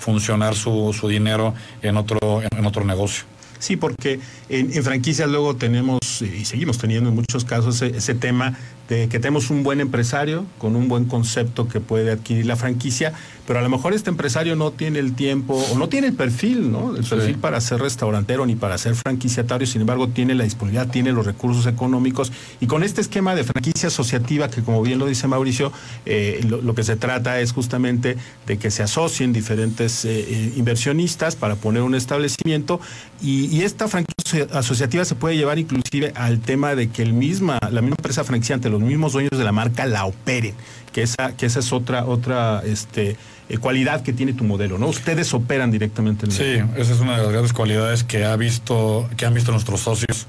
funcionar 0.00 0.54
su, 0.54 0.96
su 0.98 1.08
dinero 1.08 1.54
en 1.82 1.98
otro, 1.98 2.40
en 2.50 2.64
otro 2.64 2.86
negocio. 2.86 3.26
Sí, 3.58 3.76
porque 3.76 4.20
en, 4.48 4.82
franquicias 4.82 5.28
luego 5.28 5.56
tenemos 5.56 5.98
y 6.22 6.44
seguimos 6.44 6.78
teniendo 6.78 7.10
en 7.10 7.16
muchos 7.16 7.44
casos 7.44 7.82
ese, 7.82 8.14
tema 8.14 8.56
de 8.88 9.08
que 9.08 9.18
tenemos 9.18 9.50
un 9.50 9.62
buen 9.62 9.80
empresario 9.80 10.46
con 10.56 10.74
un 10.74 10.88
buen 10.88 11.04
concepto 11.04 11.68
que 11.68 11.80
puede 11.80 12.10
adquirir 12.10 12.46
la 12.46 12.56
franquicia, 12.56 13.12
pero 13.46 13.58
a 13.58 13.62
lo 13.62 13.68
mejor 13.68 13.92
este 13.92 14.10
empresario 14.10 14.56
no 14.56 14.70
tiene 14.70 14.98
el 14.98 15.14
tiempo 15.14 15.54
o 15.54 15.78
no 15.78 15.88
tiene 15.88 16.08
el 16.08 16.14
perfil, 16.14 16.72
¿no? 16.72 16.96
El 16.96 17.04
perfil 17.04 17.36
para 17.36 17.60
ser 17.60 17.80
restaurantero 17.80 18.46
ni 18.46 18.56
para 18.56 18.78
ser 18.78 18.94
franquiciatario, 18.94 19.66
sin 19.66 19.82
embargo 19.82 20.08
tiene 20.08 20.34
la 20.34 20.44
disponibilidad, 20.44 20.88
tiene 20.88 21.12
los 21.12 21.26
recursos 21.26 21.66
económicos 21.66 22.32
y 22.60 22.66
con 22.66 22.82
este 22.82 23.00
esquema 23.00 23.34
de 23.34 23.44
franquicia 23.44 23.88
asociativa 23.88 24.48
que 24.48 24.62
como 24.62 24.82
bien 24.82 24.98
lo 24.98 25.06
dice 25.06 25.28
Mauricio, 25.28 25.70
eh, 26.06 26.40
lo, 26.48 26.74
que 26.74 26.82
se 26.82 26.96
trata 26.96 27.40
es 27.40 27.52
justamente 27.52 28.16
de 28.46 28.58
que 28.58 28.70
se 28.70 28.82
asocien 28.82 29.32
diferentes 29.32 30.04
eh, 30.04 30.20
eh, 30.20 30.52
inversionistas 30.56 31.36
para 31.36 31.56
poner 31.56 31.82
un 31.82 31.94
establecimiento 31.94 32.80
y, 33.20 33.46
y 33.54 33.62
esta 33.62 33.88
franquicia 33.88 34.46
asociativa 34.52 35.04
se 35.04 35.14
puede 35.14 35.36
llevar 35.36 35.58
inclusive 35.58 36.12
al 36.14 36.40
tema 36.40 36.74
de 36.74 36.90
que 36.90 37.02
el 37.02 37.12
misma, 37.12 37.58
la 37.70 37.80
misma 37.80 37.96
empresa 37.98 38.24
franquiciante, 38.24 38.68
los 38.68 38.77
mismos 38.80 39.12
dueños 39.12 39.36
de 39.36 39.44
la 39.44 39.52
marca 39.52 39.86
la 39.86 40.04
operen, 40.04 40.54
que 40.92 41.02
esa, 41.02 41.36
que 41.36 41.46
esa 41.46 41.60
es 41.60 41.72
otra, 41.72 42.04
otra 42.04 42.62
este, 42.64 43.16
eh, 43.48 43.58
cualidad 43.58 44.02
que 44.02 44.12
tiene 44.12 44.32
tu 44.32 44.44
modelo, 44.44 44.78
¿no? 44.78 44.88
Ustedes 44.88 45.32
operan 45.34 45.70
directamente 45.70 46.26
en 46.26 46.32
el 46.32 46.36
Sí, 46.36 46.80
esa 46.80 46.92
es 46.92 47.00
una 47.00 47.16
de 47.16 47.22
las 47.22 47.32
grandes 47.32 47.52
cualidades 47.52 48.04
que 48.04 48.24
ha 48.24 48.36
visto, 48.36 49.08
que 49.16 49.26
han 49.26 49.34
visto 49.34 49.52
nuestros 49.52 49.80
socios, 49.80 50.26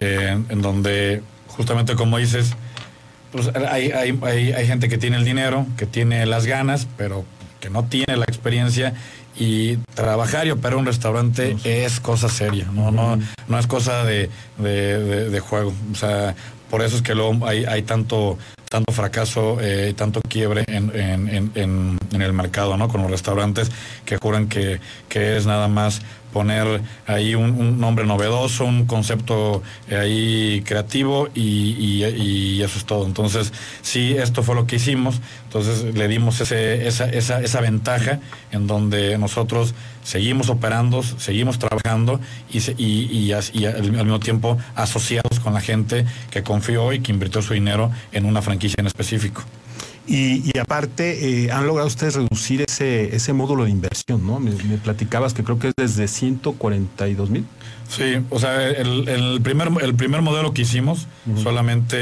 eh, 0.00 0.38
en 0.48 0.62
donde 0.62 1.22
justamente 1.48 1.94
como 1.94 2.18
dices, 2.18 2.54
pues 3.32 3.50
hay, 3.54 3.90
hay, 3.90 4.18
hay, 4.22 4.52
hay 4.52 4.66
gente 4.66 4.88
que 4.88 4.98
tiene 4.98 5.16
el 5.16 5.24
dinero, 5.24 5.66
que 5.76 5.86
tiene 5.86 6.26
las 6.26 6.46
ganas, 6.46 6.86
pero 6.96 7.24
que 7.60 7.70
no 7.70 7.84
tiene 7.84 8.16
la 8.16 8.24
experiencia 8.24 8.94
y 9.36 9.76
trabajar 9.94 10.46
y 10.46 10.50
operar 10.50 10.76
un 10.76 10.86
restaurante 10.86 11.56
es 11.64 11.98
cosa 11.98 12.28
seria, 12.28 12.66
no, 12.72 12.90
no, 12.90 13.18
no 13.48 13.58
es 13.58 13.66
cosa 13.66 14.04
de, 14.04 14.30
de, 14.58 15.40
juego. 15.40 15.72
O 15.92 15.94
sea, 15.94 16.36
por 16.74 16.82
eso 16.82 16.96
es 16.96 17.02
que 17.02 17.14
luego 17.14 17.46
hay, 17.46 17.82
tanto, 17.82 18.36
tanto 18.68 18.92
fracaso, 18.92 19.58
eh, 19.60 19.94
tanto 19.96 20.20
quiebre 20.28 20.64
en, 20.66 20.90
el 22.10 22.32
mercado, 22.32 22.76
¿no? 22.76 22.88
Con 22.88 23.00
los 23.00 23.12
restaurantes 23.12 23.70
que 24.04 24.16
juran 24.16 24.48
que, 24.48 24.80
que 25.08 25.36
es 25.36 25.46
nada 25.46 25.68
más 25.68 26.02
poner 26.34 26.82
ahí 27.06 27.36
un, 27.36 27.78
nombre 27.78 28.04
novedoso, 28.04 28.64
un 28.64 28.86
concepto 28.86 29.62
eh, 29.88 29.96
ahí 29.96 30.62
creativo 30.66 31.28
y, 31.32 32.02
eso 32.60 32.78
es 32.78 32.84
todo. 32.84 33.06
Entonces, 33.06 33.52
sí, 33.82 34.16
esto 34.18 34.42
fue 34.42 34.56
lo 34.56 34.66
que 34.66 34.76
hicimos. 34.76 35.20
Entonces 35.44 35.94
le 35.94 36.08
dimos 36.08 36.40
ese, 36.40 36.88
esa, 36.88 37.04
esa, 37.06 37.40
esa 37.40 37.60
ventaja 37.60 38.18
en 38.50 38.66
donde 38.66 39.16
nosotros 39.16 39.74
seguimos 40.02 40.50
operando, 40.50 41.02
seguimos 41.02 41.58
trabajando 41.60 42.20
y, 42.52 42.58
y, 42.78 43.32
al 43.32 43.92
mismo 43.92 44.18
tiempo 44.18 44.58
asociados 44.74 45.38
con 45.38 45.54
la 45.54 45.60
gente 45.60 46.04
que 46.30 46.42
confió 46.42 46.92
y 46.92 46.98
que 46.98 47.12
invirtió 47.12 47.42
su 47.42 47.54
dinero 47.54 47.92
en 48.10 48.26
una 48.26 48.42
franquicia 48.42 48.80
en 48.80 48.88
específico. 48.88 49.44
Y, 50.06 50.58
aparte, 50.58 51.44
eh, 51.44 51.50
han 51.50 51.66
logrado 51.66 51.86
ustedes 51.86 52.14
reducir 52.14 52.62
ese, 52.68 53.16
ese 53.16 53.32
módulo 53.32 53.64
de 53.64 53.70
inversión, 53.70 54.26
¿no? 54.26 54.38
Me, 54.38 54.52
platicabas 54.76 55.32
que 55.32 55.42
creo 55.42 55.58
que 55.58 55.68
es 55.68 55.74
desde 55.76 56.08
142 56.08 57.30
mil. 57.30 57.46
Sí, 57.88 58.16
o 58.28 58.38
sea, 58.38 58.68
el, 58.68 59.40
primer, 59.42 59.70
el 59.82 59.94
primer 59.94 60.20
modelo 60.20 60.52
que 60.52 60.62
hicimos, 60.62 61.06
solamente 61.42 61.96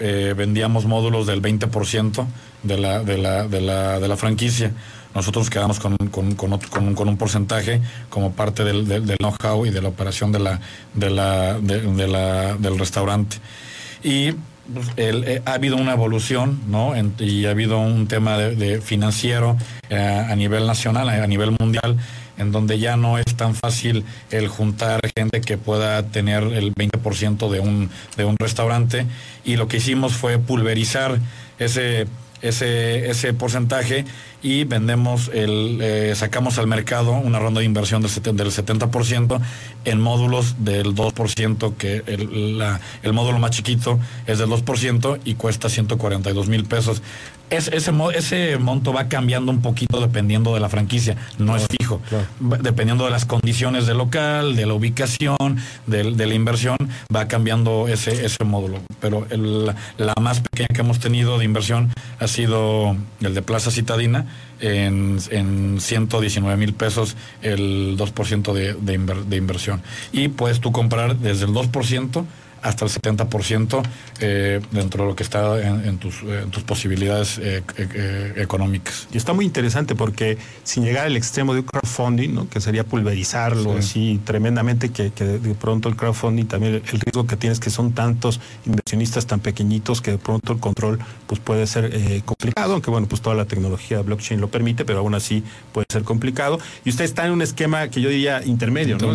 eh, 0.00 0.34
vendíamos 0.36 0.86
módulos 0.86 1.26
del 1.26 1.42
20% 1.42 2.26
de 2.62 2.78
la, 2.78 3.02
de, 3.02 3.18
la, 3.18 3.46
de, 3.46 3.60
la, 3.60 4.00
de 4.00 4.08
la 4.08 4.16
franquicia. 4.16 4.72
Nosotros 5.14 5.48
quedamos 5.48 5.78
con, 5.80 5.96
con, 5.96 6.34
con, 6.34 6.58
con, 6.94 7.08
un 7.08 7.16
porcentaje 7.16 7.80
como 8.10 8.32
parte 8.32 8.64
del, 8.64 8.86
del, 8.86 9.16
know-how 9.16 9.64
y 9.64 9.70
de 9.70 9.80
la 9.80 9.88
operación 9.88 10.30
de 10.30 10.40
la, 10.40 10.60
de 10.94 11.10
la, 11.10 11.58
de, 11.58 12.06
la, 12.06 12.54
del 12.56 12.78
restaurante. 12.78 13.38
Y 14.02 14.32
pues, 14.72 14.88
eh, 14.96 15.42
ha 15.44 15.52
habido 15.54 15.76
una 15.76 15.92
evolución, 15.92 16.60
¿no? 16.68 16.94
y 17.18 17.46
ha 17.46 17.50
habido 17.50 17.78
un 17.78 18.06
tema 18.06 18.36
de, 18.38 18.80
financiero 18.80 19.56
eh, 19.90 19.96
a 19.96 20.34
nivel 20.36 20.66
nacional, 20.66 21.08
a 21.08 21.26
nivel 21.26 21.52
mundial, 21.58 21.96
en 22.38 22.52
donde 22.52 22.78
ya 22.78 22.96
no 22.96 23.18
es 23.18 23.36
tan 23.36 23.54
fácil 23.54 24.04
el 24.30 24.48
juntar 24.48 25.00
gente 25.16 25.40
que 25.40 25.56
pueda 25.56 26.02
tener 26.04 26.42
el 26.42 26.74
20% 26.74 27.48
de 27.48 27.60
un, 27.60 27.90
de 28.16 28.24
un 28.24 28.36
restaurante. 28.38 29.06
Y 29.44 29.56
lo 29.56 29.68
que 29.68 29.78
hicimos 29.78 30.14
fue 30.14 30.38
pulverizar 30.38 31.18
ese 31.58 32.06
ese, 32.42 33.08
ese 33.10 33.32
porcentaje 33.34 34.04
y 34.46 34.62
vendemos, 34.62 35.28
el, 35.34 35.80
eh, 35.82 36.14
sacamos 36.14 36.56
al 36.58 36.68
mercado 36.68 37.14
una 37.14 37.40
ronda 37.40 37.58
de 37.58 37.66
inversión 37.66 38.00
del, 38.00 38.10
70% 38.12 39.40
en 39.84 40.00
módulos 40.00 40.54
del 40.60 40.94
2%, 40.94 41.74
que 41.76 42.04
el, 42.06 42.62
el 43.02 43.12
módulo 43.12 43.40
más 43.40 43.50
chiquito 43.50 43.98
es 44.28 44.38
del 44.38 44.48
2% 44.48 45.18
y 45.24 45.34
cuesta 45.34 45.68
142 45.68 46.48
mil 46.48 46.64
pesos 46.64 47.02
ese, 47.50 47.92
ese 48.14 48.58
monto 48.58 48.92
va 48.92 49.08
cambiando 49.08 49.52
un 49.52 49.62
poquito 49.62 50.00
dependiendo 50.00 50.54
de 50.54 50.60
la 50.60 50.68
franquicia, 50.68 51.16
no 51.38 51.56
es 51.56 51.66
fijo. 51.68 52.00
Dependiendo 52.40 53.04
de 53.04 53.10
las 53.10 53.24
condiciones 53.24 53.86
del 53.86 53.98
local, 53.98 54.56
de 54.56 54.66
la 54.66 54.74
ubicación, 54.74 55.36
de, 55.86 56.04
la 56.04 56.34
inversión, 56.34 56.76
va 57.14 57.28
cambiando 57.28 57.88
ese, 57.88 58.24
ese 58.24 58.44
módulo. 58.44 58.80
Pero 59.00 59.26
la 59.30 60.14
más 60.20 60.40
pequeña 60.40 60.68
que 60.74 60.80
hemos 60.80 60.98
tenido 60.98 61.38
de 61.38 61.44
inversión 61.44 61.92
ha 62.18 62.26
sido 62.26 62.96
el 63.20 63.34
de 63.34 63.42
Plaza 63.42 63.70
Citadina, 63.70 64.26
en, 64.60 65.18
en 65.30 65.80
119 65.80 66.56
mil 66.56 66.74
pesos 66.74 67.16
el 67.42 67.96
2% 67.96 68.52
de, 68.52 68.74
de, 68.74 69.24
de 69.26 69.36
inversión. 69.36 69.82
Y 70.12 70.28
puedes 70.28 70.60
tú 70.60 70.72
comprar 70.72 71.16
desde 71.16 71.46
el 71.46 71.52
2% 71.52 72.24
hasta 72.66 72.84
el 72.84 72.90
70% 72.90 73.82
eh, 74.20 74.60
dentro 74.72 75.04
de 75.04 75.10
lo 75.10 75.16
que 75.16 75.22
está 75.22 75.60
en, 75.60 75.98
tus, 75.98 76.16
tus, 76.50 76.62
posibilidades 76.64 77.38
eh, 77.38 77.62
eh, 77.76 78.32
económicas. 78.36 79.06
Y 79.12 79.16
está 79.16 79.32
muy 79.32 79.44
interesante 79.44 79.94
porque 79.94 80.36
sin 80.64 80.84
llegar 80.84 81.06
al 81.06 81.16
extremo 81.16 81.54
de 81.54 81.60
un 81.60 81.66
crowdfunding, 81.66 82.34
¿no? 82.34 82.48
que 82.48 82.60
sería 82.60 82.84
pulverizarlo 82.84 83.76
así 83.78 84.20
tremendamente, 84.24 84.90
que, 84.90 85.10
de 85.10 85.54
pronto 85.54 85.88
el 85.88 85.96
crowdfunding 85.96 86.46
también 86.46 86.74
el 86.74 87.00
riesgo 87.00 87.26
que 87.26 87.36
tienes 87.36 87.60
que 87.60 87.70
son 87.70 87.92
tantos 87.92 88.40
inversionistas 88.66 89.26
tan 89.26 89.40
pequeñitos 89.40 90.00
que 90.00 90.12
de 90.12 90.18
pronto 90.18 90.52
el 90.52 90.58
control 90.58 90.98
pues 91.26 91.40
puede 91.40 91.66
ser 91.66 91.92
complicado, 92.24 92.72
aunque 92.72 92.90
bueno, 92.90 93.06
pues 93.06 93.22
toda 93.22 93.36
la 93.36 93.44
tecnología 93.44 94.02
blockchain 94.02 94.40
lo 94.40 94.48
permite, 94.48 94.84
pero 94.84 95.00
aún 95.00 95.14
así 95.14 95.44
puede 95.72 95.86
ser 95.90 96.02
complicado. 96.02 96.58
Y 96.84 96.90
usted 96.90 97.04
está 97.04 97.26
en 97.26 97.32
un 97.32 97.42
esquema 97.42 97.88
que 97.88 98.00
yo 98.00 98.08
diría 98.08 98.42
intermedio, 98.44 98.98
¿no? 98.98 99.14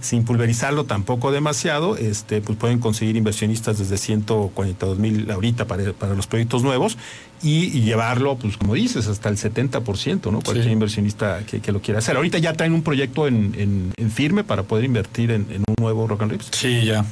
sin 0.00 0.24
pulverizarlo 0.24 0.84
tampoco 0.84 1.32
demasiado, 1.32 1.96
este, 1.96 2.40
pues 2.40 2.58
pueden 2.58 2.78
conseguir 2.84 3.16
inversionistas 3.16 3.78
desde 3.78 3.96
142 3.96 4.98
mil 4.98 5.30
ahorita 5.30 5.66
para, 5.66 5.82
los 6.14 6.26
proyectos 6.26 6.62
nuevos 6.62 6.98
y, 7.42 7.80
llevarlo, 7.80 8.36
pues 8.36 8.58
como 8.58 8.74
dices, 8.74 9.06
hasta 9.06 9.30
el 9.30 9.38
70%, 9.38 10.30
¿no? 10.30 10.42
Cualquier 10.42 10.70
inversionista 10.70 11.40
que, 11.46 11.72
lo 11.72 11.80
quiera 11.80 12.00
hacer. 12.00 12.16
Ahorita 12.16 12.36
ya 12.36 12.52
traen 12.52 12.74
un 12.74 12.82
proyecto 12.82 13.26
en, 13.26 13.92
firme 14.14 14.44
para 14.44 14.64
poder 14.64 14.84
invertir 14.84 15.30
en, 15.30 15.46
un 15.66 15.74
nuevo 15.80 16.06
Rock 16.06 16.22
and 16.22 16.32
Rips. 16.32 16.48
Sí, 16.52 16.84
ya. 16.84 17.06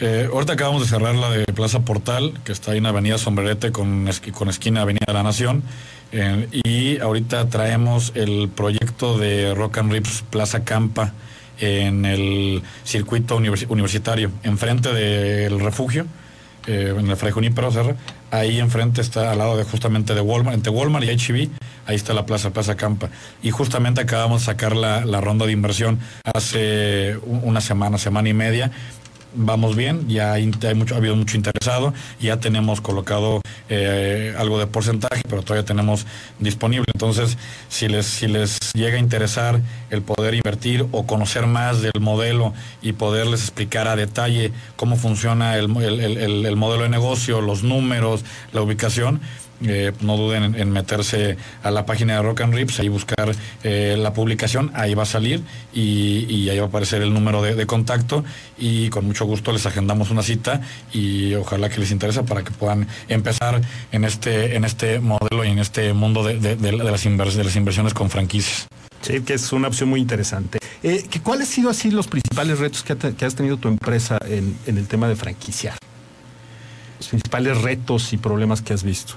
Eh, 0.00 0.28
ahorita 0.32 0.54
acabamos 0.54 0.82
de 0.82 0.88
cerrar 0.88 1.14
la 1.14 1.30
de 1.30 1.44
Plaza 1.44 1.84
Portal, 1.84 2.34
que 2.44 2.50
está 2.50 2.72
ahí 2.72 2.78
en 2.78 2.86
Avenida 2.86 3.16
Sombrerete 3.16 3.70
con, 3.70 4.10
con 4.32 4.48
esquina 4.48 4.82
Avenida 4.82 5.04
de 5.06 5.12
la 5.12 5.22
Nación. 5.22 5.62
Eh, 6.10 6.48
y 6.64 6.98
ahorita 6.98 7.48
traemos 7.50 8.10
el 8.16 8.48
proyecto 8.48 9.16
de 9.16 9.54
Rock 9.54 9.78
and 9.78 9.92
Rips 9.92 10.24
Plaza 10.28 10.64
Campa 10.64 11.12
en 11.58 12.04
el 12.04 12.62
circuito 12.84 13.36
universitario, 13.36 14.30
enfrente 14.42 14.92
del 14.92 15.60
refugio, 15.60 16.06
eh, 16.66 16.94
en 16.98 17.10
el 17.10 17.16
Fray 17.16 17.32
Junípero 17.32 17.70
Serra. 17.70 17.96
Ahí 18.30 18.58
enfrente 18.58 19.00
está 19.00 19.30
al 19.30 19.38
lado 19.38 19.56
de 19.56 19.64
justamente 19.64 20.14
de 20.14 20.20
Walmart, 20.20 20.56
entre 20.56 20.70
Walmart 20.72 21.04
y 21.04 21.10
HB, 21.10 21.48
ahí 21.86 21.96
está 21.96 22.14
la 22.14 22.26
plaza, 22.26 22.50
Plaza 22.50 22.74
Campa. 22.74 23.10
Y 23.42 23.50
justamente 23.50 24.00
acabamos 24.00 24.42
de 24.42 24.46
sacar 24.46 24.74
la, 24.74 25.04
la 25.04 25.20
ronda 25.20 25.46
de 25.46 25.52
inversión 25.52 25.98
hace 26.24 27.18
una 27.24 27.60
semana, 27.60 27.98
semana 27.98 28.28
y 28.28 28.34
media, 28.34 28.70
vamos 29.34 29.76
bien, 29.76 30.08
ya 30.08 30.32
hay, 30.32 30.46
mucho, 30.74 30.94
ha 30.94 30.98
habido 30.98 31.16
mucho 31.16 31.36
interesado, 31.36 31.92
ya 32.20 32.38
tenemos 32.38 32.80
colocado 32.80 33.40
eh, 33.68 34.34
algo 34.38 34.58
de 34.58 34.66
porcentaje, 34.66 35.22
pero 35.28 35.42
todavía 35.42 35.64
tenemos 35.64 36.06
disponible. 36.38 36.86
Entonces, 36.92 37.36
si 37.68 37.88
les, 37.88 38.06
si 38.06 38.26
les 38.26 38.58
llega 38.74 38.96
a 38.96 39.00
interesar 39.00 39.60
el 39.90 40.02
poder 40.02 40.34
invertir 40.34 40.86
o 40.92 41.06
conocer 41.06 41.46
más 41.46 41.82
del 41.82 42.00
modelo 42.00 42.54
y 42.82 42.92
poderles 42.92 43.40
explicar 43.42 43.88
a 43.88 43.96
detalle 43.96 44.52
cómo 44.76 44.96
funciona 44.96 45.56
el, 45.56 45.76
el 45.76 46.56
modelo 46.56 46.84
de 46.84 46.88
negocio, 46.88 47.40
los 47.40 47.62
números, 47.62 48.24
la 48.52 48.62
ubicación, 48.62 49.20
eh, 49.66 49.92
no 50.00 50.16
duden 50.16 50.54
en, 50.54 50.70
meterse 50.70 51.36
a 51.62 51.70
la 51.70 51.86
página 51.86 52.16
de 52.16 52.22
Rock 52.22 52.42
and 52.42 52.54
Rips, 52.54 52.80
ahí 52.80 52.88
buscar 52.88 53.34
eh, 53.62 53.96
la 53.98 54.12
publicación, 54.12 54.70
ahí 54.74 54.94
va 54.94 55.04
a 55.04 55.06
salir 55.06 55.42
y, 55.72 56.48
ahí 56.48 56.58
va 56.58 56.66
a 56.66 56.68
aparecer 56.68 57.02
el 57.02 57.12
número 57.12 57.42
de, 57.42 57.66
contacto 57.66 58.24
y 58.58 58.90
con 58.90 59.06
mucho 59.06 59.24
gusto 59.24 59.52
les 59.52 59.64
agendamos 59.64 60.10
una 60.10 60.22
cita 60.22 60.60
y 60.92 61.34
ojalá 61.34 61.70
que 61.70 61.80
les 61.80 61.90
interese 61.90 62.22
para 62.22 62.44
que 62.44 62.50
puedan 62.50 62.86
empezar 63.08 63.62
en 63.90 64.04
este, 64.04 64.56
en 64.56 64.64
este 64.64 65.00
modelo 65.00 65.44
y 65.44 65.48
en 65.48 65.58
este 65.58 65.92
mundo 65.94 66.22
de, 66.22 66.72
las, 66.72 67.06
inversiones 67.06 67.94
con 67.94 68.10
franquicias. 68.10 68.66
Sí, 69.00 69.20
que 69.20 69.34
es 69.34 69.52
una 69.52 69.68
opción 69.68 69.88
muy 69.88 70.00
interesante. 70.00 70.58
Eh, 70.82 71.04
¿Cuáles 71.22 71.48
han 71.48 71.54
sido 71.54 71.70
así 71.70 71.90
los 71.90 72.06
principales 72.06 72.58
retos 72.58 72.82
que, 72.82 73.24
has 73.24 73.34
tenido 73.34 73.56
tu 73.56 73.68
empresa 73.68 74.18
en 74.26 74.56
el 74.66 74.86
tema 74.86 75.08
de 75.08 75.16
franquiciar? 75.16 75.76
Los 76.98 77.08
principales 77.08 77.60
retos 77.62 78.12
y 78.12 78.18
problemas 78.18 78.62
que 78.62 78.72
has 78.72 78.82
visto. 78.82 79.14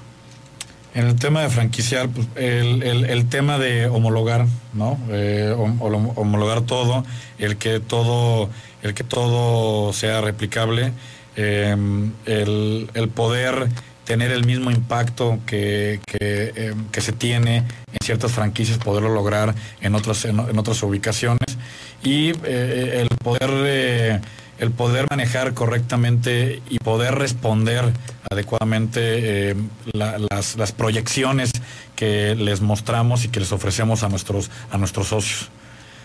En 0.98 1.06
el 1.06 1.16
tema 1.16 1.44
de 1.44 1.50
franquiciar, 1.50 2.10
pues, 2.10 2.28
el, 2.38 3.30
tema 3.30 3.60
de 3.60 3.86
homologar, 3.86 4.48
¿no? 4.74 4.98
Eh, 5.12 5.54
homologar 5.56 6.62
todo, 6.62 7.06
el 7.38 7.58
que 7.58 7.80
todo, 7.80 8.50
el 8.82 8.96
que 8.96 9.04
todo 9.04 9.94
sea 9.94 10.22
replicable, 10.22 10.92
em, 11.36 12.14
el, 12.26 13.12
poder 13.14 13.68
tener 14.06 14.32
el 14.32 14.44
mismo 14.44 14.72
impacto 14.72 15.38
que, 15.46 16.00
em, 16.20 16.88
que, 16.88 17.02
se 17.02 17.12
tiene 17.12 17.58
en 17.58 18.00
ciertas 18.04 18.32
franquicias, 18.32 18.80
poderlo 18.80 19.10
lograr 19.10 19.54
en 19.82 19.94
otras, 19.94 20.26
en, 20.26 20.58
otras 20.58 20.82
ubicaciones 20.82 21.60
y 22.02 22.32
eh, 22.44 23.02
el 23.02 23.10
poder 23.24 23.52
eh, 23.52 24.20
el 24.60 24.72
poder 24.72 25.08
manejar 25.10 25.54
correctamente 25.54 26.62
y 26.70 26.80
poder 26.80 27.16
responder 27.16 27.94
adecuadamente 28.30 29.52
eh, 29.52 29.56
las, 29.94 30.72
proyecciones 30.72 31.52
que 31.96 32.36
les 32.36 32.62
mostramos 32.62 33.26
y 33.26 33.30
que 33.30 33.40
les 33.40 33.52
ofrecemos 33.52 34.04
a 34.04 34.10
nuestros, 34.10 34.50
a 34.72 34.78
nuestros 34.78 35.08
socios. 35.08 35.50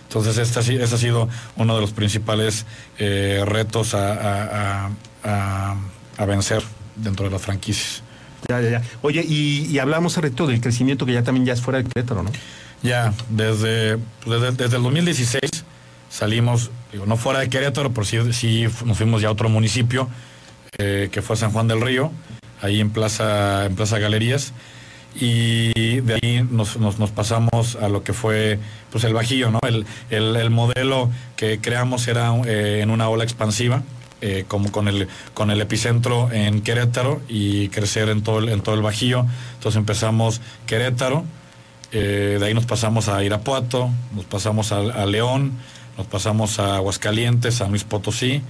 Entonces, 0.08 0.36
este, 0.38 0.60
este 0.82 0.94
ha 0.94 0.98
sido 0.98 1.28
uno 1.56 1.74
de 1.74 1.80
los 1.80 1.92
principales 1.92 2.66
eh, 2.98 3.42
retos 3.46 3.94
a, 3.94 4.90
vencer 6.26 6.62
dentro 6.96 7.26
de 7.26 7.32
las 7.32 7.42
franquicias. 7.42 8.02
Ya, 8.48 8.60
ya, 8.60 8.70
ya. 8.70 8.82
Oye, 9.02 9.24
y, 9.26 9.78
hablamos 9.78 10.16
reto 10.18 10.46
del 10.46 10.60
crecimiento 10.60 11.06
que 11.06 11.12
ya 11.12 11.22
también 11.22 11.46
ya 11.46 11.52
es 11.52 11.60
fuera 11.60 11.82
de 11.82 11.88
Querétaro, 11.88 12.22
¿no? 12.22 12.30
Ya, 12.82 13.14
desde, 13.28 13.98
desde, 14.26 14.50
desde 14.52 14.76
el 14.76 14.82
2016 14.82 15.64
salimos, 16.12 16.70
no 17.07 17.16
fuera 17.16 17.40
de 17.40 17.48
Querétaro, 17.48 17.92
pero 17.92 18.05
sí, 18.05 18.18
sí 18.33 18.66
nos 18.85 18.98
fuimos 18.98 19.22
ya 19.22 19.29
a 19.29 19.33
otro 19.33 19.48
municipio, 19.48 20.09
eh, 20.79 21.09
que 21.11 21.22
fue 21.22 21.37
San 21.37 21.53
Juan 21.53 21.68
del 21.68 21.81
Río, 21.81 22.12
ahí 22.61 22.81
en 22.81 22.90
Plaza, 22.90 23.64
en 23.64 23.75
Plaza 23.75 23.98
Galerías. 23.98 24.53
y 25.14 26.01
de 26.01 26.14
ahí 26.14 26.46
nos, 26.51 26.79
nos, 26.79 27.11
pasamos 27.11 27.77
a 27.77 27.88
lo 27.90 28.03
que 28.03 28.12
fue 28.14 28.59
pues 28.90 29.05
el 29.05 29.12
Bajío, 29.12 29.51
¿no? 29.51 29.59
El, 29.62 29.87
el, 30.11 30.51
modelo 30.51 31.11
que 31.37 31.61
creamos 31.61 32.09
era 32.09 32.35
eh, 32.46 32.81
en 32.83 32.90
una 32.90 33.09
ola 33.11 33.25
expansiva, 33.25 33.83
eh, 34.22 34.44
como 34.48 34.72
con 34.72 34.88
el, 34.88 35.09
con 35.35 35.51
el 35.51 35.61
epicentro 35.61 36.31
en 36.33 36.62
Querétaro 36.62 37.20
y 37.29 37.68
crecer 37.68 38.09
en 38.09 38.22
todo 38.22 38.38
el, 38.38 38.48
en 38.48 38.62
todo 38.62 38.75
el 38.75 38.83
Bajío. 38.83 39.27
Entonces 39.55 39.79
empezamos 39.79 40.40
Querétaro, 40.66 41.25
de 41.90 42.40
ahí 42.42 42.55
nos 42.55 42.64
pasamos 42.64 43.09
a 43.09 43.22
Irapuato, 43.22 43.90
nos 44.14 44.25
pasamos 44.25 44.72
a, 44.72 45.05
León, 45.05 45.53
nos 45.96 46.07
pasamos 46.07 46.59
a 46.59 46.76
Aguascalientes, 46.76 47.61
a 47.61 47.68
Luis 47.68 47.85
Potosí 47.85 48.42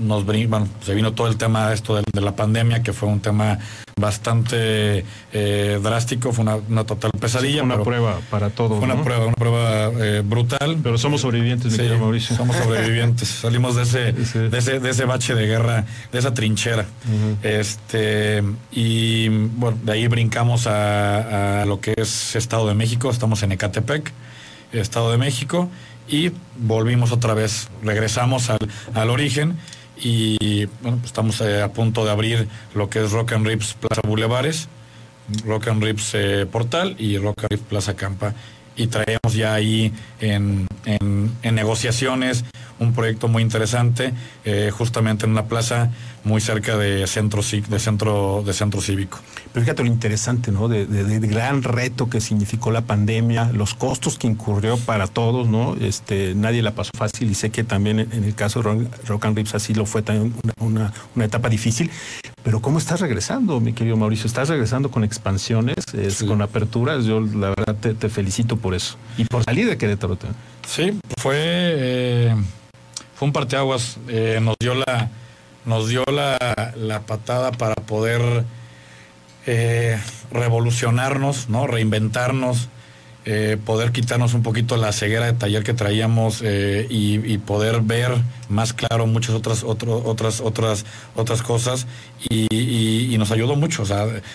nos 0.00 0.24
bueno, 0.24 0.68
se 0.82 0.94
vino 0.94 1.12
todo 1.12 1.28
el 1.28 1.36
tema 1.36 1.72
esto 1.72 1.96
de, 1.96 2.20
la 2.20 2.34
pandemia, 2.34 2.82
que 2.82 2.92
fue 2.92 3.08
un 3.08 3.20
tema 3.20 3.58
bastante 3.96 5.04
eh, 5.32 5.78
drástico, 5.82 6.32
fue 6.32 6.44
una, 6.44 6.84
total 6.84 7.10
pesadilla. 7.18 7.62
una 7.62 7.82
prueba 7.82 8.18
para 8.30 8.50
todos. 8.50 8.78
Fue 8.78 8.86
una 8.86 9.02
prueba, 9.02 9.26
una 9.26 9.34
prueba 9.34 9.90
eh, 10.00 10.22
brutal. 10.24 10.78
Pero 10.82 10.96
somos 10.96 11.20
sobrevivientes, 11.20 11.74
sí, 11.74 11.82
Mauricio. 11.98 12.36
Somos 12.36 12.56
sobrevivientes. 12.56 13.28
Salimos 13.42 13.76
de 13.76 13.82
ese, 13.82 14.12
de 14.12 14.58
ese, 14.58 14.80
de 14.80 14.90
ese 14.90 15.04
bache 15.04 15.34
de 15.34 15.46
guerra, 15.46 15.84
de 16.10 16.18
esa 16.18 16.32
trinchera. 16.32 16.86
Este, 17.42 18.42
y 18.72 19.28
bueno, 19.28 19.78
de 19.82 19.92
ahí 19.92 20.08
brincamos 20.08 20.66
a, 20.66 21.62
a 21.62 21.66
lo 21.66 21.80
que 21.80 21.94
es 21.96 22.36
Estado 22.36 22.66
de 22.68 22.74
México, 22.74 23.10
estamos 23.10 23.42
en 23.42 23.52
Ecatepec, 23.52 24.12
Estado 24.72 25.10
de 25.10 25.18
México, 25.18 25.68
y 26.08 26.32
volvimos 26.56 27.12
otra 27.12 27.34
vez, 27.34 27.68
regresamos 27.82 28.50
al, 28.50 28.58
al 28.94 29.10
origen 29.10 29.56
y 30.02 30.66
bueno, 30.82 30.98
pues 30.98 31.06
estamos 31.06 31.40
eh, 31.40 31.62
a 31.62 31.72
punto 31.72 32.04
de 32.04 32.10
abrir 32.10 32.48
lo 32.74 32.88
que 32.88 33.04
es 33.04 33.12
Rock 33.12 33.32
and 33.32 33.46
Rips 33.46 33.74
Plaza 33.74 34.00
Bulevares, 34.06 34.68
Rock 35.44 35.68
and 35.68 35.82
Rips 35.82 36.14
eh, 36.14 36.46
Portal 36.50 36.96
y 36.98 37.18
Rock 37.18 37.42
and 37.42 37.50
Rips 37.50 37.64
Plaza 37.68 37.94
Campa. 37.94 38.34
Y 38.76 38.86
traemos 38.86 39.34
ya 39.34 39.54
ahí 39.54 39.92
en, 40.20 40.66
en, 40.86 41.54
negociaciones 41.54 42.44
un 42.80 42.94
proyecto 42.94 43.28
muy 43.28 43.42
interesante, 43.42 44.12
eh, 44.44 44.70
justamente 44.72 45.26
en 45.26 45.32
una 45.32 45.44
plaza 45.44 45.90
muy 46.24 46.40
cerca 46.40 46.76
de 46.76 47.06
centro, 47.06 47.42
de 47.42 47.78
centro, 47.78 48.42
de 48.44 48.52
centro 48.52 48.80
cívico. 48.80 49.18
Pero 49.52 49.64
fíjate 49.64 49.82
lo 49.82 49.88
interesante, 49.88 50.50
¿no? 50.50 50.68
De, 50.68 50.86
gran 51.20 51.62
reto 51.62 52.08
que 52.08 52.20
significó 52.20 52.70
la 52.70 52.82
pandemia, 52.82 53.50
los 53.52 53.74
costos 53.74 54.18
que 54.18 54.26
incurrió 54.26 54.78
para 54.78 55.06
todos, 55.06 55.46
¿no? 55.46 55.76
Este, 55.76 56.34
nadie 56.34 56.62
la 56.62 56.72
pasó 56.72 56.90
fácil 56.96 57.30
y 57.30 57.34
sé 57.34 57.50
que 57.50 57.64
también 57.64 58.00
en 58.00 58.24
el 58.24 58.34
caso 58.34 58.62
de 58.62 58.88
Rock 59.06 59.26
and 59.26 59.36
Rips 59.36 59.54
así 59.54 59.74
lo 59.74 59.86
fue 59.86 60.02
también 60.02 60.34
una, 60.58 60.92
etapa 61.22 61.48
difícil. 61.48 61.90
Pero 62.42 62.62
¿cómo 62.62 62.78
estás 62.78 63.00
regresando, 63.00 63.60
mi 63.60 63.74
querido 63.74 63.98
Mauricio? 63.98 64.26
¿Estás 64.26 64.48
regresando 64.48 64.90
con 64.90 65.04
expansiones, 65.04 65.76
con 66.26 66.40
aperturas? 66.40 67.04
Yo 67.04 67.20
la 67.20 67.50
verdad 67.50 67.76
te, 67.76 68.08
felicito 68.08 68.56
por 68.56 68.74
eso. 68.74 68.96
Y 69.18 69.24
por 69.24 69.44
salir 69.44 69.68
de 69.68 69.76
Querétaro. 69.76 70.16
Sí, 70.66 70.98
fue, 71.18 71.34
eh, 71.36 72.34
fue 73.20 73.26
un 73.26 73.34
parteaguas. 73.34 73.98
Eh, 74.08 74.38
nos 74.40 74.56
dio 74.58 74.74
la 74.74 75.10
nos 75.66 75.90
dio 75.90 76.02
la, 76.06 76.72
la 76.74 77.00
patada 77.02 77.52
para 77.52 77.74
poder 77.74 78.22
eh, 79.46 80.00
revolucionarnos, 80.32 81.50
¿no? 81.50 81.66
reinventarnos, 81.66 82.70
eh, 83.26 83.58
poder 83.62 83.92
quitarnos 83.92 84.32
un 84.32 84.42
poquito 84.42 84.78
la 84.78 84.90
ceguera 84.92 85.26
de 85.26 85.34
taller 85.34 85.64
que 85.64 85.74
traíamos 85.74 86.40
eh, 86.42 86.86
y, 86.88 87.36
poder 87.36 87.82
ver 87.82 88.10
más 88.48 88.72
claro 88.72 89.06
muchas 89.06 89.34
otras 89.34 89.64
otras 89.64 90.40
otras 90.40 90.86
otras 91.14 91.42
cosas 91.42 91.86
y, 92.30 93.14
nos 93.18 93.32
ayudó 93.32 93.54
mucho. 93.54 93.84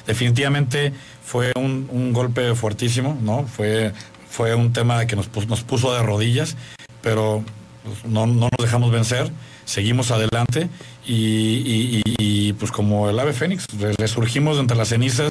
Definitivamente 0.06 0.93
fue 1.24 1.52
un, 1.56 2.13
golpe 2.13 2.54
fuertísimo, 2.54 3.17
¿no? 3.19 3.48
Fue, 3.48 3.93
fue 4.30 4.54
un 4.54 4.74
tema 4.74 5.08
que 5.08 5.15
nos, 5.15 5.28
nos 5.48 5.63
puso 5.63 5.91
de 5.91 6.04
rodillas, 6.04 6.56
pero 7.02 7.43
pues, 7.86 8.06
no, 8.06 8.26
no 8.26 8.50
nos 8.50 8.65
dejamos 8.65 8.91
vencer 8.91 9.32
seguimos 9.65 10.12
adelante 10.12 10.69
y, 11.08 12.54
pues 12.54 12.71
como 12.71 13.10
el 13.10 13.19
ave 13.19 13.34
fénix, 13.34 13.65
resurgimos 13.98 14.58
entre 14.60 14.78
las 14.78 14.89
cenizas 14.89 15.30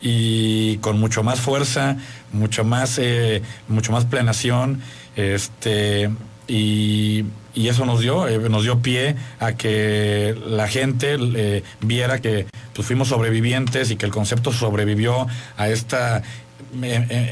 y 0.00 0.76
con 0.78 0.98
mucho 1.00 1.22
más 1.22 1.40
fuerza, 1.40 1.96
mucho 2.32 2.64
más, 2.64 2.98
eh, 2.98 3.42
mucho 3.68 3.92
más 3.92 4.06
este, 5.16 6.10
y, 6.46 7.24
eso 7.54 7.86
nos 7.86 8.00
dio, 8.00 8.28
eh, 8.28 8.50
nos 8.50 8.64
dio 8.64 8.80
pie 8.80 9.16
a 9.40 9.52
que 9.52 10.36
la 10.46 10.68
gente 10.68 11.16
eh, 11.18 11.62
viera 11.80 12.20
que 12.20 12.46
pues, 12.74 12.86
fuimos 12.86 13.08
sobrevivientes 13.08 13.90
y 13.90 13.96
que 13.96 14.04
el 14.04 14.12
concepto 14.12 14.52
sobrevivió 14.52 15.26
a 15.56 15.68
esta 15.68 16.22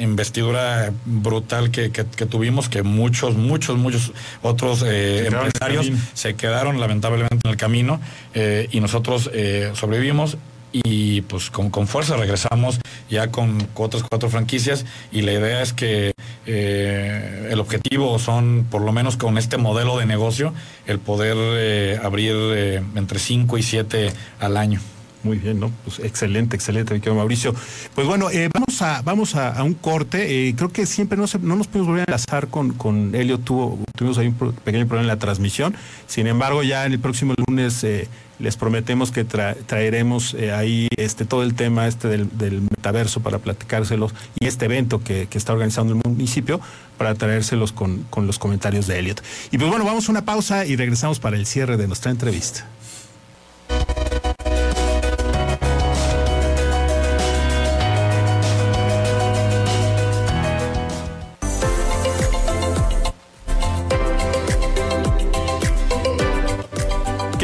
investidura 0.01 0.93
brutal 1.05 1.71
que, 1.71 1.91
tuvimos, 1.91 2.69
que 2.69 2.83
muchos, 2.83 3.37
muchos, 3.37 3.77
muchos 3.77 4.13
otros 4.43 4.85
eh, 4.87 5.27
empresarios 5.27 5.91
se 6.15 6.35
quedaron 6.35 6.81
lamentablemente 6.81 7.39
en 7.45 7.51
el 7.51 7.57
camino 7.57 8.01
eh, 8.35 8.69
y 8.71 8.81
nosotros 8.81 9.31
eh, 9.33 9.71
sobrevivimos 9.75 10.39
y 10.73 11.21
pues 11.23 11.51
con, 11.51 11.71
con, 11.71 11.87
fuerza 11.87 12.17
regresamos 12.17 12.81
ya 13.09 13.31
con 13.31 13.69
otras 13.75 14.03
cuatro 14.03 14.29
franquicias 14.29 14.85
y 15.13 15.23
la 15.23 15.33
idea 15.33 15.63
es 15.63 15.73
que 15.73 16.13
el 16.47 17.61
objetivo 17.61 18.19
son, 18.19 18.67
por 18.69 18.83
lo 18.83 18.91
menos 18.91 19.17
con 19.17 19.39
este 19.39 19.57
modelo 19.57 19.99
de 19.99 20.07
negocio, 20.07 20.53
el 20.87 20.99
poder 20.99 22.01
abrir 22.05 22.83
entre 22.97 23.21
cinco 23.21 23.57
y 23.57 23.63
siete 23.63 24.13
al 24.41 24.57
año. 24.57 24.81
Muy 25.25 25.39
bien, 25.39 25.59
¿no? 25.59 25.71
Pues 25.85 26.01
excelente, 26.01 26.55
excelente, 26.55 26.95
mi 26.95 27.17
Mauricio. 27.17 27.55
Pues 27.95 28.07
bueno, 28.07 28.31
eh, 28.31 28.51
vamos 28.53 28.83
a 28.83 29.01
vamos 29.01 29.35
a, 29.35 29.63
un 29.63 29.73
corte. 29.73 30.49
Eh, 30.49 30.55
creo 30.55 30.71
que 30.71 30.85
siempre 30.85 31.17
no, 31.17 31.25
no 31.41 31.57
nos 31.57 31.67
podemos 31.67 31.89
volver 31.89 32.03
a 32.03 32.05
enlazar 32.05 32.49
con, 32.49 32.75
con 32.75 33.15
Helio. 33.15 33.39
Tuvo, 33.39 33.79
tuvimos 33.97 34.19
ahí 34.19 34.29
un 34.29 34.35
pequeño 34.35 34.87
problema 34.87 35.01
en 35.01 35.07
la 35.09 35.19
transmisión. 35.19 35.75
Sin 36.07 36.27
embargo, 36.27 36.63
ya 36.63 36.85
en 36.85 36.93
el 36.93 37.01
próximo 37.01 37.33
lunes 37.49 37.83
eh, 37.85 38.07
les 38.39 38.59
prometemos 38.59 39.13
que 39.13 39.25
traeremos 39.25 40.35
ahí 40.35 40.89
este 40.99 41.25
todo 41.25 41.43
el 41.43 41.55
tema 41.55 41.87
este 41.87 42.09
del, 42.09 42.61
metaverso 42.61 43.21
para 43.21 43.39
platicárselos 43.39 44.13
y 44.39 44.47
este 44.47 44.67
evento 44.67 45.03
que, 45.03 45.27
que, 45.27 45.39
está 45.39 45.55
organizando 45.55 45.95
el 45.95 46.01
municipio 46.05 46.61
para 46.99 47.15
traérselos 47.15 47.73
con, 47.73 48.03
con 48.11 48.27
los 48.27 48.39
comentarios 48.39 48.87
de 48.87 48.99
Elliot. 48.99 49.23
Y 49.53 49.57
pues 49.57 49.71
bueno, 49.71 49.87
vamos 49.87 50.09
a 50.09 50.13
una 50.13 50.27
pausa 50.27 50.67
y 50.67 50.77
regresamos 50.77 51.19
para 51.19 51.37
el 51.37 51.47
cierre 51.47 51.79
de 51.79 51.87
nuestra 51.87 52.11
entrevista. 52.11 52.69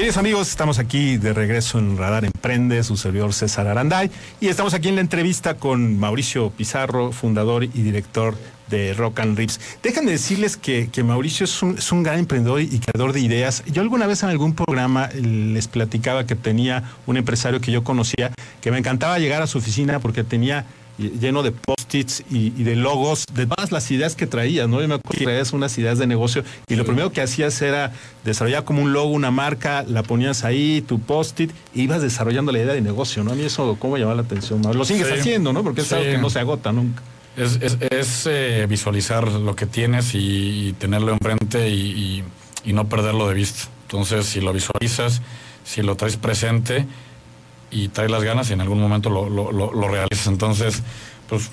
Queridos 0.00 0.16
amigos, 0.16 0.48
estamos 0.48 0.78
aquí 0.78 1.18
de 1.18 1.34
regreso 1.34 1.78
en 1.78 1.98
Radar 1.98 2.24
Emprende, 2.24 2.82
su 2.84 2.96
servidor 2.96 3.34
César 3.34 3.66
Aranday, 3.66 4.10
y 4.40 4.48
estamos 4.48 4.72
aquí 4.72 4.88
en 4.88 4.94
la 4.94 5.02
entrevista 5.02 5.58
con 5.58 5.98
Mauricio 5.98 6.48
Pizarro, 6.48 7.12
fundador 7.12 7.64
y 7.64 7.68
director 7.68 8.34
de 8.70 8.94
Rock 8.94 9.20
and 9.20 9.36
Rips. 9.36 9.60
Déjenme 9.82 10.12
decirles 10.12 10.56
que, 10.56 10.88
Mauricio 11.04 11.44
es 11.44 11.62
un, 11.62 11.76
es 11.76 11.92
un, 11.92 12.02
gran 12.02 12.18
emprendedor 12.18 12.62
y 12.62 12.78
creador 12.78 13.12
de 13.12 13.20
ideas. 13.20 13.62
Yo 13.66 13.82
alguna 13.82 14.06
vez 14.06 14.22
en 14.22 14.30
algún 14.30 14.54
programa 14.54 15.10
les 15.12 15.68
platicaba 15.68 16.24
que 16.24 16.34
tenía 16.34 16.82
un 17.06 17.18
empresario 17.18 17.60
que 17.60 17.70
yo 17.70 17.84
conocía, 17.84 18.32
que 18.62 18.70
me 18.70 18.78
encantaba 18.78 19.18
llegar 19.18 19.42
a 19.42 19.46
su 19.46 19.58
oficina 19.58 19.98
porque 19.98 20.24
tenía 20.24 20.64
lleno 21.00 21.42
de 21.42 21.52
post-its 21.52 22.24
y, 22.30 22.50
de 22.50 22.76
logos, 22.76 23.24
de 23.32 23.46
todas 23.46 23.72
las 23.72 23.90
ideas 23.90 24.14
que 24.14 24.26
traías, 24.26 24.68
¿no? 24.68 24.80
Yo 24.80 24.88
me 24.88 24.94
acuerdo 24.94 25.18
que 25.18 25.24
traías 25.24 25.52
unas 25.52 25.76
ideas 25.78 25.98
de 25.98 26.06
negocio 26.06 26.44
y 26.68 26.76
lo 26.76 26.84
primero 26.84 27.10
que 27.10 27.20
hacías 27.20 27.60
era 27.62 27.92
desarrollar 28.24 28.64
como 28.64 28.82
un 28.82 28.92
logo, 28.92 29.10
una 29.10 29.30
marca, 29.30 29.84
la 29.86 30.02
ponías 30.02 30.44
ahí, 30.44 30.82
tu 30.82 31.00
post-it, 31.00 31.50
e 31.74 31.80
ibas 31.80 32.02
desarrollando 32.02 32.52
la 32.52 32.58
idea 32.58 32.74
de 32.74 32.80
negocio, 32.80 33.24
¿no? 33.24 33.32
A 33.32 33.34
mí 33.34 33.42
eso, 33.42 33.76
¿cómo 33.78 33.96
llamaba 33.96 34.16
la 34.16 34.22
atención? 34.22 34.62
Lo 34.62 34.84
sigues 34.84 35.10
haciendo, 35.10 35.52
¿no? 35.52 35.62
Porque 35.62 35.80
es 35.80 35.92
algo 35.92 36.04
que 36.04 36.18
no 36.18 36.30
se 36.30 36.38
agota 36.38 36.72
nunca. 36.72 37.02
Es, 37.36 37.58
es, 37.62 38.26
eh, 38.26 38.66
visualizar 38.68 39.28
lo 39.28 39.56
que 39.56 39.64
tienes 39.64 40.14
y, 40.14 40.74
tenerlo 40.78 41.12
enfrente 41.12 41.70
y, 41.70 42.22
y 42.64 42.72
no 42.72 42.88
perderlo 42.88 43.28
de 43.28 43.34
vista. 43.34 43.68
Entonces, 43.82 44.26
si 44.26 44.40
lo 44.40 44.52
visualizas, 44.52 45.22
si 45.64 45.82
lo 45.82 45.96
traes 45.96 46.16
presente, 46.16 46.86
y 47.70 47.88
trae 47.88 48.08
las 48.08 48.22
ganas 48.22 48.50
y 48.50 48.54
en 48.54 48.60
algún 48.60 48.80
momento 48.80 49.10
lo, 49.10 49.28
lo, 49.28 49.88
realizas. 49.88 50.26
Entonces, 50.26 50.82
pues 51.28 51.50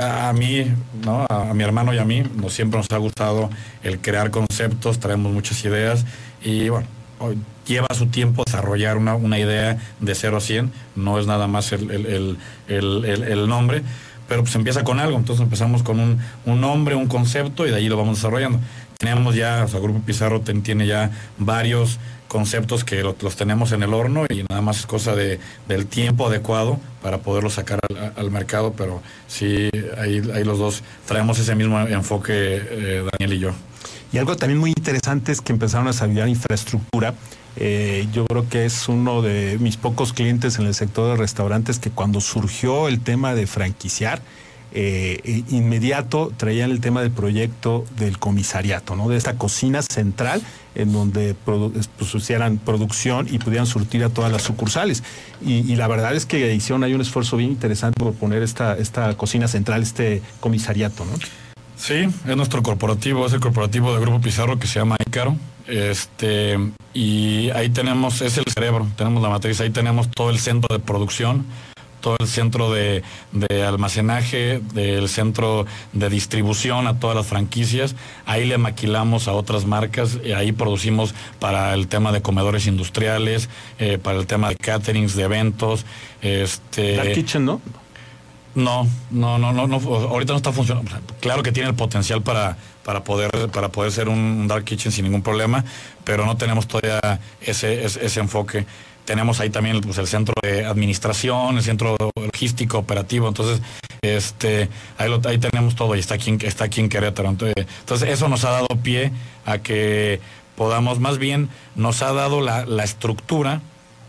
a, 0.00 0.32
mí, 0.32 0.66
¿no? 1.04 1.26
A, 1.28 1.52
mi 1.54 1.64
hermano 1.64 1.92
y 1.92 1.98
a 1.98 2.04
mí 2.04 2.22
nos, 2.36 2.52
siempre 2.52 2.78
nos 2.78 2.90
ha 2.90 2.98
gustado 2.98 3.50
el 3.82 4.00
crear 4.00 4.30
conceptos, 4.30 5.00
traemos 5.00 5.32
muchas 5.32 5.64
ideas 5.64 6.04
y 6.42 6.68
bueno, 6.68 6.86
lleva 7.66 7.88
su 7.94 8.06
tiempo 8.06 8.42
desarrollar 8.44 8.96
una, 8.96 9.14
una 9.14 9.38
idea 9.38 9.78
de 10.00 10.14
0 10.14 10.36
a 10.36 10.40
100, 10.40 10.72
no 10.96 11.18
es 11.18 11.26
nada 11.26 11.46
más 11.46 11.72
el, 11.72 11.90
el, 11.90 12.38
el, 12.68 13.04
el, 13.04 13.48
nombre, 13.48 13.82
pero 14.28 14.42
pues 14.42 14.54
empieza 14.54 14.84
con 14.84 14.98
algo, 14.98 15.16
entonces 15.18 15.42
empezamos 15.42 15.82
con 15.82 16.00
un, 16.00 16.18
un 16.46 16.60
nombre, 16.60 16.94
un 16.94 17.06
concepto 17.06 17.66
y 17.66 17.70
de 17.70 17.76
ahí 17.76 17.88
lo 17.88 17.96
vamos 17.96 18.16
desarrollando. 18.16 18.60
Tenemos 18.98 19.34
ya, 19.34 19.64
o 19.64 19.68
sea, 19.68 19.80
Grupo 19.80 20.00
Pizarro 20.00 20.40
tiene 20.40 20.86
ya 20.86 21.10
varios 21.36 21.98
conceptos 22.32 22.82
que 22.82 23.02
los 23.02 23.36
tenemos 23.36 23.72
en 23.72 23.82
el 23.82 23.92
horno 23.92 24.24
y 24.26 24.42
nada 24.48 24.62
más 24.62 24.78
es 24.78 24.86
cosa 24.86 25.14
de, 25.14 25.38
del 25.68 25.84
tiempo 25.84 26.28
adecuado 26.28 26.80
para 27.02 27.18
poderlo 27.18 27.50
sacar 27.50 27.78
al, 28.16 28.30
mercado, 28.30 28.72
pero 28.72 29.02
sí, 29.28 29.68
ahí, 29.98 30.22
ahí, 30.34 30.42
los 30.42 30.58
dos 30.58 30.82
traemos 31.04 31.38
ese 31.38 31.54
mismo 31.54 31.78
enfoque, 31.78 32.32
eh, 32.34 33.04
Daniel 33.12 33.36
y 33.36 33.38
yo. 33.38 33.50
Y 34.14 34.16
algo 34.16 34.34
también 34.34 34.58
muy 34.58 34.70
interesante 34.70 35.30
es 35.30 35.42
que 35.42 35.52
empezaron 35.52 35.88
a 35.88 35.90
desarrollar 35.90 36.26
infraestructura. 36.26 37.12
Eh, 37.56 38.08
yo 38.14 38.24
creo 38.24 38.48
que 38.48 38.64
es 38.64 38.88
uno 38.88 39.20
de 39.20 39.58
mis 39.60 39.76
pocos 39.76 40.14
clientes 40.14 40.58
en 40.58 40.64
el 40.64 40.74
sector 40.74 41.10
de 41.10 41.16
restaurantes 41.18 41.78
que 41.78 41.90
cuando 41.90 42.22
surgió 42.22 42.88
el 42.88 43.00
tema 43.00 43.34
de 43.34 43.46
franquiciar, 43.46 44.22
eh, 44.74 45.42
inmediato 45.50 46.32
traían 46.36 46.70
el 46.70 46.80
tema 46.80 47.02
del 47.02 47.10
proyecto 47.10 47.84
del 47.98 48.18
comisariato, 48.18 48.96
¿no? 48.96 49.08
De 49.08 49.16
esta 49.16 49.34
cocina 49.34 49.82
central 49.82 50.42
en 50.74 50.92
donde 50.92 51.34
pues, 51.34 51.88
producción 52.64 53.28
y 53.30 53.38
pudieran 53.38 53.66
surtir 53.66 54.02
a 54.04 54.08
todas 54.08 54.32
las 54.32 54.42
sucursales. 54.42 55.02
Y, 55.44 55.76
la 55.76 55.88
verdad 55.88 56.14
es 56.14 56.24
que 56.24 56.54
hicieron 56.54 56.84
ahí 56.84 56.94
un 56.94 57.00
esfuerzo 57.00 57.36
bien 57.36 57.50
interesante 57.50 58.02
por 58.02 58.14
poner 58.14 58.42
esta, 58.42 58.76
esta 58.76 59.14
cocina 59.16 59.48
central, 59.48 59.82
este 59.82 60.22
comisariato, 60.40 61.04
¿no? 61.04 61.12
Sí, 61.76 62.08
es 62.26 62.36
nuestro 62.36 62.62
corporativo, 62.62 63.26
es 63.26 63.32
el 63.32 63.40
corporativo 63.40 63.92
de 63.92 64.00
Grupo 64.00 64.20
Pizarro 64.20 64.58
que 64.58 64.66
se 64.66 64.78
llama 64.78 64.96
Icaro. 65.06 65.36
Este, 65.66 66.58
y 66.94 67.50
ahí 67.50 67.68
tenemos, 67.70 68.22
es 68.22 68.38
el 68.38 68.44
cerebro, 68.44 68.86
tenemos 68.96 69.22
la 69.22 69.28
matriz, 69.28 69.60
ahí 69.60 69.70
tenemos 69.70 70.10
todo 70.10 70.30
el 70.30 70.38
centro 70.38 70.74
de 70.74 70.82
producción 70.82 71.44
todo 72.02 72.16
el 72.20 72.26
centro 72.26 72.70
de, 72.70 73.02
almacenaje, 73.66 74.60
del 74.74 75.08
centro 75.08 75.64
de 75.94 76.10
distribución 76.10 76.86
a 76.86 77.00
todas 77.00 77.16
las 77.16 77.26
franquicias. 77.26 77.96
Ahí 78.26 78.44
le 78.44 78.58
maquilamos 78.58 79.28
a 79.28 79.32
otras 79.32 79.64
marcas, 79.64 80.18
y 80.22 80.32
ahí 80.32 80.52
producimos 80.52 81.14
para 81.38 81.72
el 81.72 81.88
tema 81.88 82.12
de 82.12 82.20
comedores 82.20 82.66
industriales, 82.66 83.48
eh, 83.78 83.96
para 83.96 84.18
el 84.18 84.26
tema 84.26 84.50
de 84.50 84.56
caterings, 84.56 85.16
de 85.16 85.22
eventos. 85.22 85.86
Este, 86.20 86.96
Dark 86.96 87.12
Kitchen, 87.14 87.46
¿no? 87.46 87.62
No, 88.54 88.86
no, 89.10 89.38
no, 89.38 89.52
no, 89.52 89.66
no, 89.66 89.76
ahorita 89.76 90.34
no 90.34 90.36
está 90.36 90.52
funcionando. 90.52 90.90
Claro 91.20 91.42
que 91.42 91.52
tiene 91.52 91.70
el 91.70 91.74
potencial 91.74 92.20
para, 92.20 92.58
para 92.84 93.02
poder, 93.02 93.48
para 93.50 93.70
poder 93.70 93.92
ser 93.92 94.10
un 94.10 94.46
dark 94.46 94.64
kitchen 94.64 94.92
sin 94.92 95.04
ningún 95.04 95.22
problema, 95.22 95.64
pero 96.04 96.26
no 96.26 96.36
tenemos 96.36 96.68
todavía 96.68 97.18
ese, 97.40 97.84
ese 97.84 98.20
enfoque 98.20 98.66
tenemos 99.04 99.40
ahí 99.40 99.50
también 99.50 99.80
pues, 99.80 99.98
el 99.98 100.06
centro 100.06 100.34
de 100.42 100.64
administración, 100.64 101.56
el 101.56 101.62
centro 101.62 101.96
logístico, 102.14 102.78
operativo, 102.78 103.28
entonces 103.28 103.60
este 104.02 104.68
ahí, 104.98 105.38
tenemos 105.38 105.74
todo 105.74 105.94
y 105.96 106.00
está 106.00 106.14
aquí, 106.14 106.36
está 106.42 106.64
aquí 106.64 106.80
en 106.80 106.88
Querétaro. 106.88 107.28
Entonces, 107.28 108.08
eso 108.08 108.28
nos 108.28 108.44
ha 108.44 108.50
dado 108.50 108.68
pie 108.82 109.12
a 109.44 109.58
que 109.58 110.20
podamos, 110.56 111.00
más 111.00 111.18
bien 111.18 111.48
nos 111.74 112.02
ha 112.02 112.12
dado 112.12 112.40
la, 112.40 112.84
estructura 112.84 113.60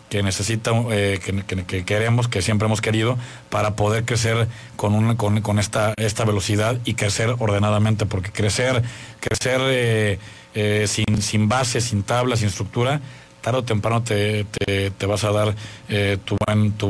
que 0.10 0.22
necesita, 0.22 0.72
eh, 0.92 1.20
que, 1.68 1.86
queremos, 1.86 2.28
que 2.28 2.42
siempre 2.44 2.68
hemos 2.68 2.82
querido, 2.82 3.18
para 3.50 3.76
poder 3.76 4.06
crecer 4.06 4.48
con, 4.76 4.94
una, 4.94 5.16
con, 5.18 5.60
esta, 5.60 5.94
esta 5.98 6.24
velocidad 6.24 6.78
y 6.86 6.94
crecer 6.94 7.36
ordenadamente, 7.40 8.06
porque 8.06 8.32
crecer, 8.32 8.84
crecer 9.20 9.60
eh, 9.64 10.20
eh, 10.54 10.86
sin, 10.88 11.22
sin 11.22 11.50
base, 11.50 11.82
sin 11.82 12.04
tabla, 12.04 12.36
sin 12.36 12.48
estructura, 12.48 13.02
tarde 13.44 13.60
o 13.60 13.64
temprano 13.64 14.02
te, 14.02 14.46
te, 14.46 15.06
vas 15.06 15.24
a 15.26 15.32
dar 15.32 15.54
eh, 15.90 16.18
tu, 16.24 16.38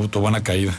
tu, 0.08 0.20
buena 0.20 0.44
caída. 0.44 0.74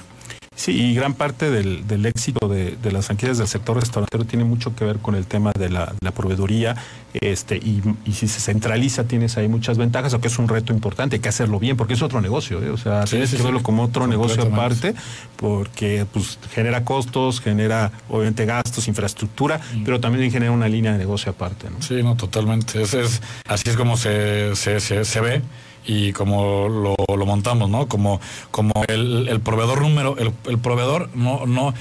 Sí, 0.57 0.71
y 0.71 0.95
gran 0.95 1.15
parte 1.15 1.51
del, 1.51 1.87
del 1.87 2.07
éxito 2.07 2.49
de, 2.49 2.77
de, 2.81 2.93
las 2.93 3.07
franquicias 3.07 3.39
del 3.39 3.49
sector 3.49 3.77
restaurantero 3.77 4.25
tiene 4.25 4.45
mucho 4.45 4.77
que 4.77 4.85
ver 4.85 4.99
con 4.99 5.17
el 5.17 5.27
tema 5.27 5.53
de 5.53 5.69
la, 5.69 5.93
la 6.01 6.13
proveeduría, 6.13 6.77
este, 7.13 7.57
y, 7.57 7.83
y, 8.05 8.13
si 8.13 8.29
se 8.29 8.41
centraliza 8.41 9.05
tienes 9.05 9.37
ahí 9.37 9.49
muchas 9.49 9.79
ventajas, 9.79 10.13
aunque 10.13 10.29
es 10.29 10.39
un 10.39 10.47
reto 10.47 10.73
importante, 10.73 11.17
hay 11.17 11.21
que 11.21 11.29
hacerlo 11.29 11.59
bien, 11.59 11.77
porque 11.77 11.95
es 11.95 12.03
otro 12.03 12.21
negocio, 12.21 12.63
¿eh? 12.63 12.71
o 12.71 12.77
sea, 12.77 13.05
tienes 13.05 13.35
que 13.35 13.43
verlo 13.43 13.63
como 13.65 13.83
otro 13.83 14.07
negocio 14.07 14.43
aparte, 14.43 14.95
porque 15.37 16.07
pues 16.13 16.39
genera 16.53 16.85
costos, 16.85 17.41
genera 17.41 17.91
obviamente 18.09 18.47
gastos, 18.47 18.87
infraestructura, 18.87 19.61
mm. 19.75 19.85
pero 19.85 19.99
también 19.99 20.31
genera 20.31 20.53
una 20.53 20.69
línea 20.69 20.93
de 20.93 20.99
negocio 20.99 21.33
aparte. 21.33 21.69
¿no? 21.69 21.83
Sí, 21.83 22.03
no, 22.03 22.17
totalmente. 22.17 22.81
Es, 22.81 22.95
es, 22.95 23.23
así 23.49 23.71
es 23.71 23.77
como 23.77 23.97
se, 23.97 24.55
se, 24.55 24.79
se, 24.79 25.05
se 25.05 25.21
ve 25.21 25.43
y 25.87 26.13
como 26.13 26.69
lo, 26.69 26.95
lo, 27.15 27.27
montamos, 27.27 27.69
¿no? 27.69 27.89
Como, 27.89 28.21
como 28.51 28.73
el, 28.89 29.29
el 29.29 29.41
proveedor 29.41 29.83
número, 29.83 30.17
el, 30.19 30.59
proveedor 30.59 31.11
no, 31.15 31.47
no, 31.47 31.75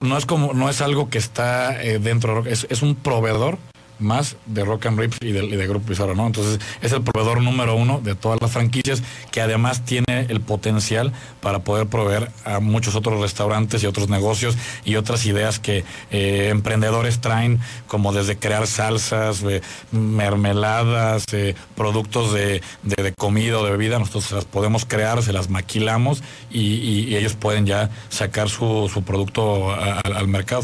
no 0.00 0.16
es 0.16 0.26
como, 0.26 0.52
no 0.52 0.68
es 0.68 0.80
algo 0.80 1.10
que 1.10 1.18
está 1.18 1.82
eh, 1.82 1.98
dentro, 1.98 2.46
es, 2.46 2.66
es 2.70 2.82
un 2.82 2.94
proveedor 2.94 3.58
más 4.00 4.36
de 4.46 4.64
Rock 4.64 4.86
and 4.86 4.98
Rips 4.98 5.18
y 5.20 5.32
de, 5.32 5.46
de, 5.46 5.66
Grupo 5.66 5.86
Pizarro, 5.86 6.14
¿no? 6.14 6.26
Entonces 6.26 6.60
es 6.80 6.92
el 6.92 7.02
proveedor 7.02 7.42
número 7.42 7.74
uno 7.76 8.00
de 8.02 8.14
todas 8.14 8.40
las 8.40 8.50
franquicias 8.50 9.02
que 9.30 9.40
además 9.40 9.84
tiene 9.84 10.26
el 10.28 10.40
potencial 10.40 11.12
para 11.40 11.60
poder 11.60 11.86
proveer 11.86 12.30
a 12.44 12.60
muchos 12.60 12.94
otros 12.94 13.20
restaurantes 13.20 13.82
y 13.82 13.86
otros 13.86 14.08
negocios 14.08 14.56
y 14.84 14.96
otras 14.96 15.26
ideas 15.26 15.58
que 15.58 15.84
eh, 16.10 16.48
emprendedores 16.50 17.20
traen, 17.20 17.60
como 17.86 18.12
desde 18.12 18.38
crear 18.38 18.66
salsas, 18.66 19.42
eh, 19.42 19.62
mermeladas, 19.92 21.24
eh, 21.32 21.54
productos 21.76 22.32
de, 22.32 22.62
de, 22.82 23.12
comida 23.14 23.58
o 23.58 23.64
de 23.64 23.70
bebida, 23.70 23.98
nosotros 23.98 24.30
las 24.32 24.44
podemos 24.44 24.84
crear, 24.84 25.22
se 25.22 25.32
las 25.32 25.50
maquilamos 25.50 26.22
y, 26.50 27.10
ellos 27.10 27.34
pueden 27.34 27.66
ya 27.66 27.90
sacar 28.08 28.48
su, 28.48 28.90
su 28.92 29.02
producto 29.02 29.72
al 29.72 30.28
mercado. 30.28 30.62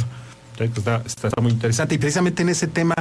Está, 0.64 1.02
está, 1.04 1.42
muy 1.42 1.52
interesante. 1.52 1.94
Y 1.94 1.98
precisamente 1.98 2.42
en 2.42 2.48
ese 2.48 2.66
tema, 2.66 2.94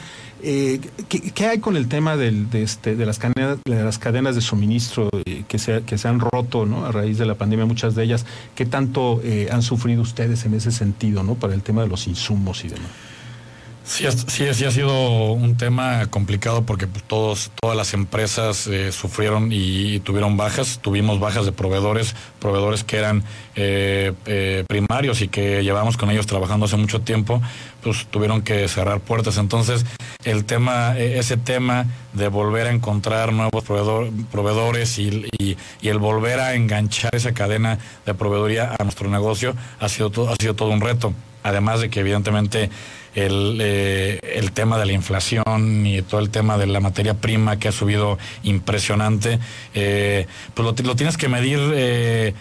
eh, 0.43 0.79
¿qué, 1.07 1.45
hay 1.45 1.59
con 1.59 1.77
el 1.77 1.87
tema 1.87 2.15
este, 2.15 2.95
de, 2.95 3.05
las 3.05 3.19
cadenas, 3.19 4.35
de 4.35 4.41
suministro 4.41 5.09
eh, 5.25 5.43
que, 5.47 5.57
se, 5.57 5.83
que 5.83 5.97
se 5.97 6.07
han 6.07 6.19
roto 6.19 6.65
¿no? 6.65 6.85
a 6.85 6.91
raíz 6.91 7.17
de 7.17 7.25
la 7.25 7.35
pandemia, 7.35 7.65
muchas 7.65 7.95
de 7.95 8.03
ellas? 8.03 8.25
¿Qué 8.55 8.65
tanto 8.65 9.21
eh, 9.23 9.47
han 9.51 9.61
sufrido 9.61 10.01
ustedes 10.01 10.45
en 10.45 10.53
ese 10.53 10.71
sentido 10.71 11.23
¿no? 11.23 11.35
para 11.35 11.53
el 11.53 11.61
tema 11.61 11.81
de 11.81 11.87
los 11.87 12.07
insumos 12.07 12.65
y 12.65 12.69
demás? 12.69 12.89
Sí, 13.85 14.03
sí, 14.27 14.51
sí 14.51 14.65
ha 14.65 14.71
sido 14.71 15.33
un 15.33 15.57
tema 15.57 16.07
complicado 16.07 16.63
porque 16.63 16.87
todos, 16.87 17.51
todas 17.61 17.77
las 17.77 17.93
empresas 17.93 18.65
eh, 18.65 18.91
sufrieron 18.91 19.49
y, 19.51 19.99
tuvieron 19.99 20.37
bajas. 20.37 20.79
Tuvimos 20.81 21.19
bajas 21.19 21.45
de 21.45 21.51
proveedores, 21.51 22.15
proveedores 22.39 22.83
que 22.83 22.97
eran 22.97 23.23
eh, 23.55 24.11
eh, 24.25 24.63
primarios 24.67 25.21
y 25.21 25.27
que 25.27 25.63
llevamos 25.63 25.97
con 25.97 26.09
ellos 26.09 26.25
trabajando 26.25 26.65
hace 26.65 26.77
mucho 26.77 27.01
tiempo, 27.01 27.43
pues 27.83 28.07
tuvieron 28.07 28.41
que 28.41 28.67
cerrar 28.67 29.01
puertas. 29.01 29.37
Entonces, 29.37 29.85
el 30.23 30.45
tema, 30.45 30.97
e, 30.97 31.19
ese 31.19 31.37
tema 31.37 31.85
de 32.13 32.27
volver 32.27 32.65
a 32.65 32.71
encontrar 32.71 33.33
nuevos 33.33 33.63
proveedores 33.63 34.97
y, 34.97 35.27
y, 35.37 35.57
el 35.87 35.99
volver 35.99 36.39
a 36.39 36.55
enganchar 36.55 37.15
esa 37.15 37.33
cadena 37.33 37.77
de 38.03 38.15
proveeduría 38.15 38.75
a 38.79 38.83
nuestro 38.83 39.11
negocio 39.11 39.55
ha 39.79 39.89
sido, 39.89 40.11
ha 40.27 40.35
sido 40.37 40.55
todo 40.55 40.69
un 40.71 40.81
reto. 40.81 41.13
Además 41.43 41.79
de 41.79 41.91
que 41.91 41.99
evidentemente 41.99 42.71
el, 43.15 43.57
eh, 43.61 44.19
el 44.21 44.51
tema 44.51 44.77
de 44.77 44.85
la 44.85 44.91
inflación 44.91 45.85
y 45.85 46.01
todo 46.01 46.19
el 46.19 46.29
tema 46.29 46.57
de 46.57 46.67
la 46.67 46.79
materia 46.79 47.15
prima 47.15 47.57
que 47.57 47.69
ha 47.69 47.71
subido 47.71 48.17
impresionante, 48.43 49.39
eh, 49.73 50.27
pues 50.53 50.83
lo, 50.83 50.95
tienes 50.95 51.17
que 51.17 51.29
medir 51.29 51.59
eh, 51.73 52.33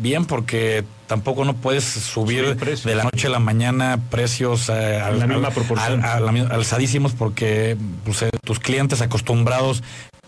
bien 0.00 0.24
porque 0.26 0.84
tampoco 1.06 1.44
no 1.44 1.54
puedes 1.54 1.84
subir 1.84 2.56
de 2.56 2.94
la 2.94 3.04
noche 3.04 3.28
a 3.28 3.30
la 3.30 3.38
mañana 3.38 4.00
precios 4.10 4.68
al, 4.68 5.18
la 5.18 5.26
misma 5.26 5.50
proporción. 5.50 6.02
alzadísimos 6.04 7.12
porque 7.12 7.76
pues, 8.04 8.24
tus 8.44 8.58
clientes 8.58 9.00
acostumbrados 9.00 9.82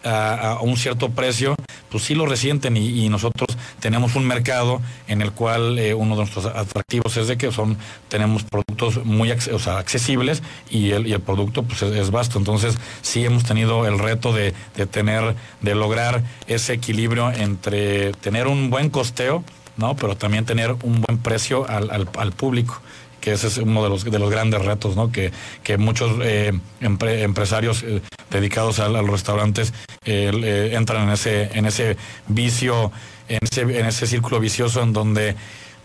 a, 0.05 0.59
un 0.61 0.77
cierto 0.77 1.11
precio, 1.11 1.55
pues 1.91 2.05
sí 2.05 2.15
lo 2.15 2.27
resienten 2.27 2.77
y, 2.77 3.09
nosotros 3.09 3.57
tenemos 3.81 4.17
un 4.17 4.27
mercado 4.27 4.81
en 5.07 5.23
el 5.23 5.33
cual 5.33 5.79
eh, 5.79 5.95
uno 5.95 6.17
de 6.17 6.23
nuestros 6.23 6.47
atractivos 6.47 7.17
es 7.17 7.29
de 7.29 7.37
que 7.37 7.53
son 7.53 7.77
tenemos 8.09 8.43
productos 8.43 9.05
muy 9.05 9.31
accesibles 9.31 10.43
y 10.71 10.91
el, 10.91 11.07
y 11.07 11.13
el 11.13 11.21
producto 11.21 11.63
pues 11.63 11.83
es, 11.83 12.11
vasto. 12.11 12.39
Entonces 12.39 12.77
sí 13.03 13.25
hemos 13.25 13.45
tenido 13.45 13.87
el 13.87 13.99
reto 13.99 14.33
de, 14.33 14.53
de 14.77 14.87
tener, 14.87 15.37
de 15.61 15.75
lograr 15.75 16.23
ese 16.47 16.73
equilibrio 16.73 17.31
entre 17.31 18.13
tener 18.13 18.47
un 18.47 18.71
buen 18.71 18.91
costeo, 18.91 19.45
¿no? 19.77 19.97
Pero 19.97 20.17
también 20.17 20.45
tener 20.45 20.73
un 20.83 21.01
buen 21.01 21.19
precio 21.19 21.69
al, 21.69 21.91
al, 21.91 22.09
al 22.17 22.33
público 22.33 22.81
que 23.25 23.33
ese 23.33 23.47
es 23.47 23.57
uno 23.57 23.83
de 23.83 23.89
los, 23.89 24.05
de 24.05 24.19
los 24.19 24.31
grandes 24.31 24.63
retos, 24.63 24.97
¿no? 24.97 25.11
Que, 25.11 25.33
que 25.63 25.79
muchos 25.79 26.13
eh, 26.23 26.53
empresarios 26.83 27.83
eh, 27.83 28.03
dedicados 28.31 28.81
a, 28.81 28.89
los 28.91 29.09
restaurantes 29.09 29.73
entran 30.05 31.05
en 31.05 31.11
ese, 31.11 31.51
en 31.55 31.67
ese 31.67 31.97
vicio, 32.29 32.93
en 33.29 33.41
ese, 33.43 33.63
en 33.63 33.87
ese 33.87 34.07
círculo 34.07 34.41
vicioso 34.41 34.83
en 34.83 34.93
donde 34.93 35.37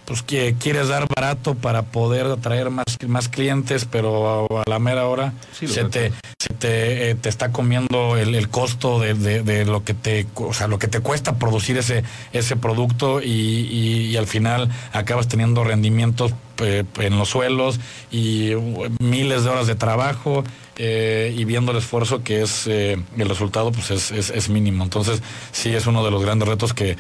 pues 0.10 0.24
que 0.24 0.56
quieres 0.56 0.88
dar 0.88 1.08
barato 1.08 1.54
para 1.54 1.84
poder 1.84 2.26
atraer 2.26 2.72
más, 2.72 2.98
más 3.08 3.30
clientes, 3.30 3.86
pero 3.86 4.60
a, 4.60 4.63
la 4.67 4.80
mera 4.80 5.06
hora 5.06 5.34
se, 5.52 5.84
te, 5.84 6.12
te, 6.58 7.12
eh, 7.12 7.15
te, 7.15 7.30
está 7.30 7.52
comiendo 7.52 8.17
el, 8.17 8.50
costo 8.50 9.00
de, 9.00 9.65
lo 9.65 9.84
que 9.84 9.93
te, 9.93 10.26
o 10.34 10.52
sea, 10.52 10.67
lo 10.67 10.80
que 10.80 10.88
te 10.88 11.02
cuesta 11.02 11.38
producir 11.38 11.78
ese, 11.78 12.04
ese 12.34 12.56
producto 12.56 13.22
y, 13.22 14.17
al 14.17 14.26
final 14.26 14.69
acabas 14.94 15.27
teniendo 15.27 15.63
rendimientos 15.63 16.34
eh, 16.58 16.86
en 16.98 17.19
los 17.19 17.29
suelos 17.29 17.79
y 18.12 18.54
miles 19.00 19.44
de 19.44 19.50
horas 19.52 19.67
de 19.67 19.75
trabajo. 19.75 20.44
Eh, 20.81 21.36
y 21.38 21.44
viendo 21.44 21.73
el 21.73 21.77
esfuerzo 21.79 22.23
que 22.23 22.42
es 22.42 22.65
el 22.65 23.04
resultado, 23.17 23.73
pues 23.73 23.92
es, 23.92 24.12
es, 24.12 24.29
es, 24.29 24.48
mínimo. 24.48 24.86
Entonces, 24.86 25.21
sí 25.52 25.75
es 25.75 25.88
uno 25.88 26.06
de 26.06 26.12
los 26.12 26.23
grandes 26.23 26.48
retos 26.48 26.73
que 26.73 26.96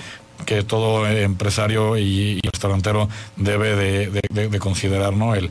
que 0.45 0.63
todo 0.63 1.07
empresario 1.07 1.97
y, 1.97 2.39
restaurantero 2.43 3.09
debe 3.35 3.75
de, 3.75 4.59
considerar, 4.59 5.13
¿no? 5.13 5.35
El, 5.35 5.49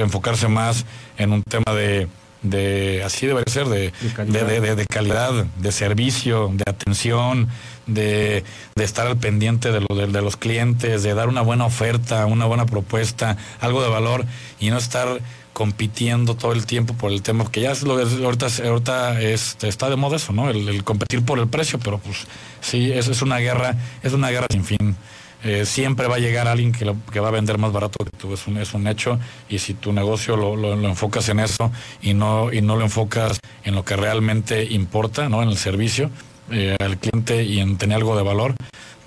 enfocarse 0.00 0.48
más 0.48 0.84
en 1.18 1.32
un 1.32 1.42
tema 1.42 1.74
de, 1.74 2.08
de 2.42 3.02
así 3.04 3.26
debe 3.26 3.42
ser, 3.46 3.68
de, 3.68 3.92
de, 4.26 4.86
calidad, 4.86 5.44
de 5.44 5.72
servicio, 5.72 6.50
de 6.54 6.64
atención, 6.66 7.48
de, 7.86 8.44
estar 8.76 9.06
al 9.06 9.16
pendiente 9.16 9.72
de, 9.72 9.80
lo, 9.80 9.94
de, 9.94 10.22
los 10.22 10.36
clientes, 10.36 11.02
de 11.02 11.14
dar 11.14 11.28
una 11.28 11.42
buena 11.42 11.66
oferta, 11.66 12.26
una 12.26 12.46
buena 12.46 12.66
propuesta, 12.66 13.36
algo 13.60 13.82
de 13.82 13.88
valor 13.88 14.24
y 14.60 14.70
no 14.70 14.78
estar 14.78 15.20
compitiendo 15.52 16.34
todo 16.34 16.52
el 16.52 16.66
tiempo 16.66 16.94
por 16.94 17.12
el 17.12 17.22
tema, 17.22 17.44
porque 17.44 17.60
ya 17.60 17.72
es 17.72 17.82
lo 17.82 17.94
ahorita, 17.94 18.46
ahorita 18.64 19.20
está 19.20 19.90
de 19.90 19.96
moda 19.96 20.16
eso, 20.16 20.32
¿no? 20.32 20.48
El, 20.50 20.82
competir 20.84 21.24
por 21.24 21.38
el 21.38 21.48
precio, 21.48 21.78
pero 21.78 21.98
pues 21.98 22.26
sí, 22.60 22.90
es, 22.90 23.08
es 23.08 23.22
una 23.22 23.38
guerra, 23.38 23.76
es 24.02 24.12
una 24.12 24.30
guerra 24.30 24.46
sin 24.50 24.64
fin. 24.64 24.96
Eh, 25.44 25.66
siempre 25.66 26.06
va 26.06 26.16
a 26.16 26.18
llegar 26.20 26.46
alguien 26.46 26.70
que, 26.70 26.84
lo, 26.84 26.96
que 27.12 27.18
va 27.18 27.28
a 27.28 27.32
vender 27.32 27.58
más 27.58 27.72
barato 27.72 28.04
que 28.04 28.16
tú, 28.16 28.32
es 28.32 28.46
un, 28.46 28.58
es 28.58 28.74
un 28.74 28.86
hecho, 28.86 29.18
y 29.48 29.58
si 29.58 29.74
tu 29.74 29.92
negocio 29.92 30.36
lo, 30.36 30.54
lo, 30.54 30.74
enfocas 30.88 31.28
en 31.30 31.40
eso 31.40 31.72
y 32.00 32.14
no, 32.14 32.52
y 32.52 32.62
no 32.62 32.76
lo 32.76 32.82
enfocas 32.82 33.40
en 33.64 33.74
lo 33.74 33.84
que 33.84 33.96
realmente 33.96 34.64
importa, 34.64 35.28
¿no? 35.28 35.42
En 35.42 35.48
el 35.48 35.56
servicio 35.56 36.10
eh, 36.50 36.76
al 36.78 36.96
cliente 36.96 37.42
y 37.42 37.58
en 37.58 37.76
tener 37.76 37.96
algo 37.96 38.16
de 38.16 38.22
valor, 38.22 38.54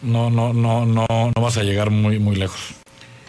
no, 0.01 0.29
no, 0.29 0.53
no, 0.53 0.85
no, 0.85 1.05
no 1.07 1.41
vas 1.41 1.57
a 1.57 1.63
llegar 1.63 1.89
muy, 1.89 2.19
muy 2.19 2.35
lejos. 2.35 2.75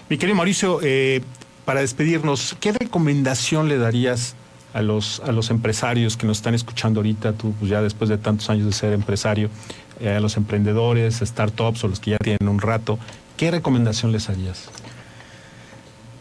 Mi 0.09 0.19
querido 0.19 0.37
Mauricio, 0.37 0.81
eh, 0.83 1.23
para 1.67 1.81
despedirnos, 1.81 2.57
¿qué 2.61 2.73
recomendación 2.73 3.69
le 3.69 3.77
darías 3.77 4.37
a 4.73 4.83
los, 4.83 5.21
a 5.21 5.33
los 5.33 5.51
empresarios 5.51 6.17
que 6.17 6.27
nos 6.27 6.39
están 6.39 6.55
escuchando 6.55 7.01
ahorita, 7.01 7.33
tú 7.33 7.53
pues 7.59 7.71
ya 7.71 7.83
después 7.83 8.09
de 8.09 8.19
tantos 8.19 8.49
años 8.49 8.67
de 8.67 8.73
ser 8.73 8.93
empresario, 8.93 9.51
eh, 10.01 10.11
a 10.11 10.21
los 10.21 10.37
emprendedores, 10.37 11.21
startups 11.25 11.83
o 11.85 11.89
los 11.89 11.99
que 11.99 12.13
ya 12.13 12.19
tienen 12.19 12.49
un 12.49 12.61
rato, 12.61 12.99
¿qué 13.37 13.51
recomendación 13.51 14.13
les 14.13 14.29
harías? 14.29 14.69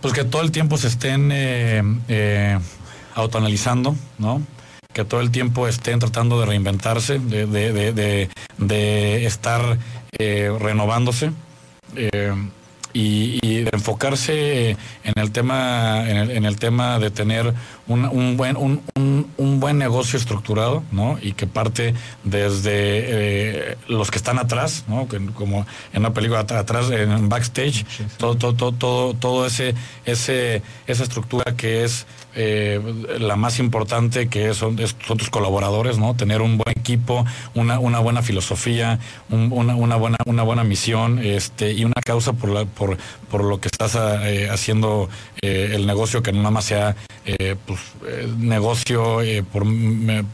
Pues 0.02 0.14
que 0.14 0.24
todo 0.24 0.41
el 0.41 0.52
tiempo 0.52 0.78
se 0.78 0.88
estén 0.88 1.30
eh, 1.32 1.84
eh, 2.08 2.58
autoanalizando, 3.14 3.96
¿no? 4.18 4.41
Que 4.93 5.06
todo 5.06 5.22
el 5.22 5.30
tiempo 5.30 5.68
estén 5.68 6.00
tratando 6.00 6.39
de 6.39 6.46
reinventarse, 6.48 7.20
de, 7.20 7.46
de, 7.46 8.30
de, 8.58 9.26
estar 9.26 9.78
renovándose 10.18 11.32
y, 12.96 13.64
de 13.64 13.70
enfocarse 13.74 14.72
en 15.04 15.14
el 15.16 15.32
tema, 15.32 16.10
en 16.10 16.46
el, 16.46 16.56
tema 16.56 16.98
de 16.98 17.12
tener 17.12 17.54
un, 17.88 18.38
buen, 18.38 18.56
un, 18.56 18.82
un, 18.96 19.60
buen 19.60 19.78
negocio 19.78 20.18
estructurado, 20.18 20.82
¿no? 20.93 21.18
Y 21.22 21.34
que 21.34 21.46
parte 21.46 21.93
desde 22.24 22.72
eh, 22.74 23.78
los 23.89 24.12
que 24.12 24.18
están 24.18 24.39
atrás, 24.39 24.86
¿no? 24.88 25.08
como 25.34 25.66
en 25.91 26.00
una 26.00 26.14
película 26.14 26.39
atrás, 26.39 26.89
en 26.89 27.28
backstage, 27.28 27.86
todo, 28.18 28.36
todo, 28.38 28.72
todo, 28.72 29.14
todo, 29.14 29.46
ese, 29.46 29.76
ese, 30.06 30.62
esa 30.88 31.04
estructura 31.04 31.56
que 31.58 31.84
es 31.84 32.06
eh, 32.36 32.82
la 33.20 33.36
más 33.36 33.60
importante 33.60 34.28
que 34.28 34.54
son, 34.54 34.78
son, 34.78 35.18
colaboradores, 35.32 35.98
¿no? 35.98 36.16
Tener 36.16 36.42
un 36.42 36.58
buen 36.58 36.78
equipo, 36.78 37.26
una, 37.54 37.80
una 37.80 38.00
buena 38.00 38.22
filosofía, 38.22 39.00
una, 39.30 39.76
una, 39.76 39.96
buena, 39.96 40.18
una 40.26 40.44
buena 40.44 40.64
misión, 40.64 41.20
este, 41.20 41.72
y 41.72 41.86
una 41.86 42.02
causa 42.06 42.34
por 42.34 42.50
la, 42.50 42.66
por, 42.66 42.98
por 43.32 43.44
lo 43.44 43.60
que 43.62 43.70
estás 43.70 43.96
eh, 43.96 44.50
haciendo 44.52 45.10
eh, 45.42 45.72
el 45.74 45.88
negocio, 45.88 46.22
que 46.22 46.32
no 46.32 46.40
nada 46.40 46.52
más 46.52 46.66
sea 46.66 46.96
pues, 47.66 47.80
negocio 48.38 49.20
por, 49.52 49.66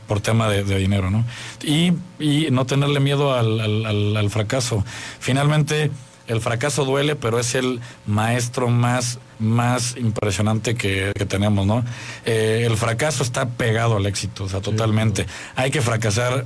por 0.08 0.20
tema 0.20 0.50
de, 0.50 0.64
dinero, 0.64 1.10
¿no? 1.10 1.24
Y, 1.64 1.94
y, 2.20 2.50
no 2.52 2.66
tenerle 2.66 3.00
miedo 3.00 3.34
al, 3.34 3.86
al 4.18 4.30
fracaso. 4.30 4.84
Finalmente, 5.20 5.92
el 6.28 6.42
fracaso 6.42 6.86
duele, 6.86 7.16
pero 7.16 7.40
es 7.40 7.56
el 7.56 7.80
maestro 8.06 8.70
más, 8.70 9.20
más 9.40 9.96
impresionante 9.98 10.76
que, 10.76 11.12
tenemos, 11.28 11.66
¿no? 11.66 11.84
Eh, 12.26 12.64
el 12.66 12.78
fracaso 12.78 13.24
está 13.24 13.50
pegado 13.50 13.98
al 13.98 14.06
éxito, 14.06 14.46
o 14.46 14.50
sea, 14.50 14.62
totalmente. 14.62 15.26
Hay 15.56 15.72
que 15.72 15.82
fracasar 15.82 16.46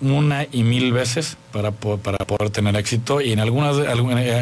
una 0.00 0.46
y 0.50 0.64
mil 0.64 0.92
veces 0.92 1.36
para, 1.52 1.70
para 1.70 2.18
poder 2.18 2.50
tener 2.50 2.74
éxito 2.76 3.20
y 3.20 3.32
en 3.32 3.38
algunas 3.38 3.76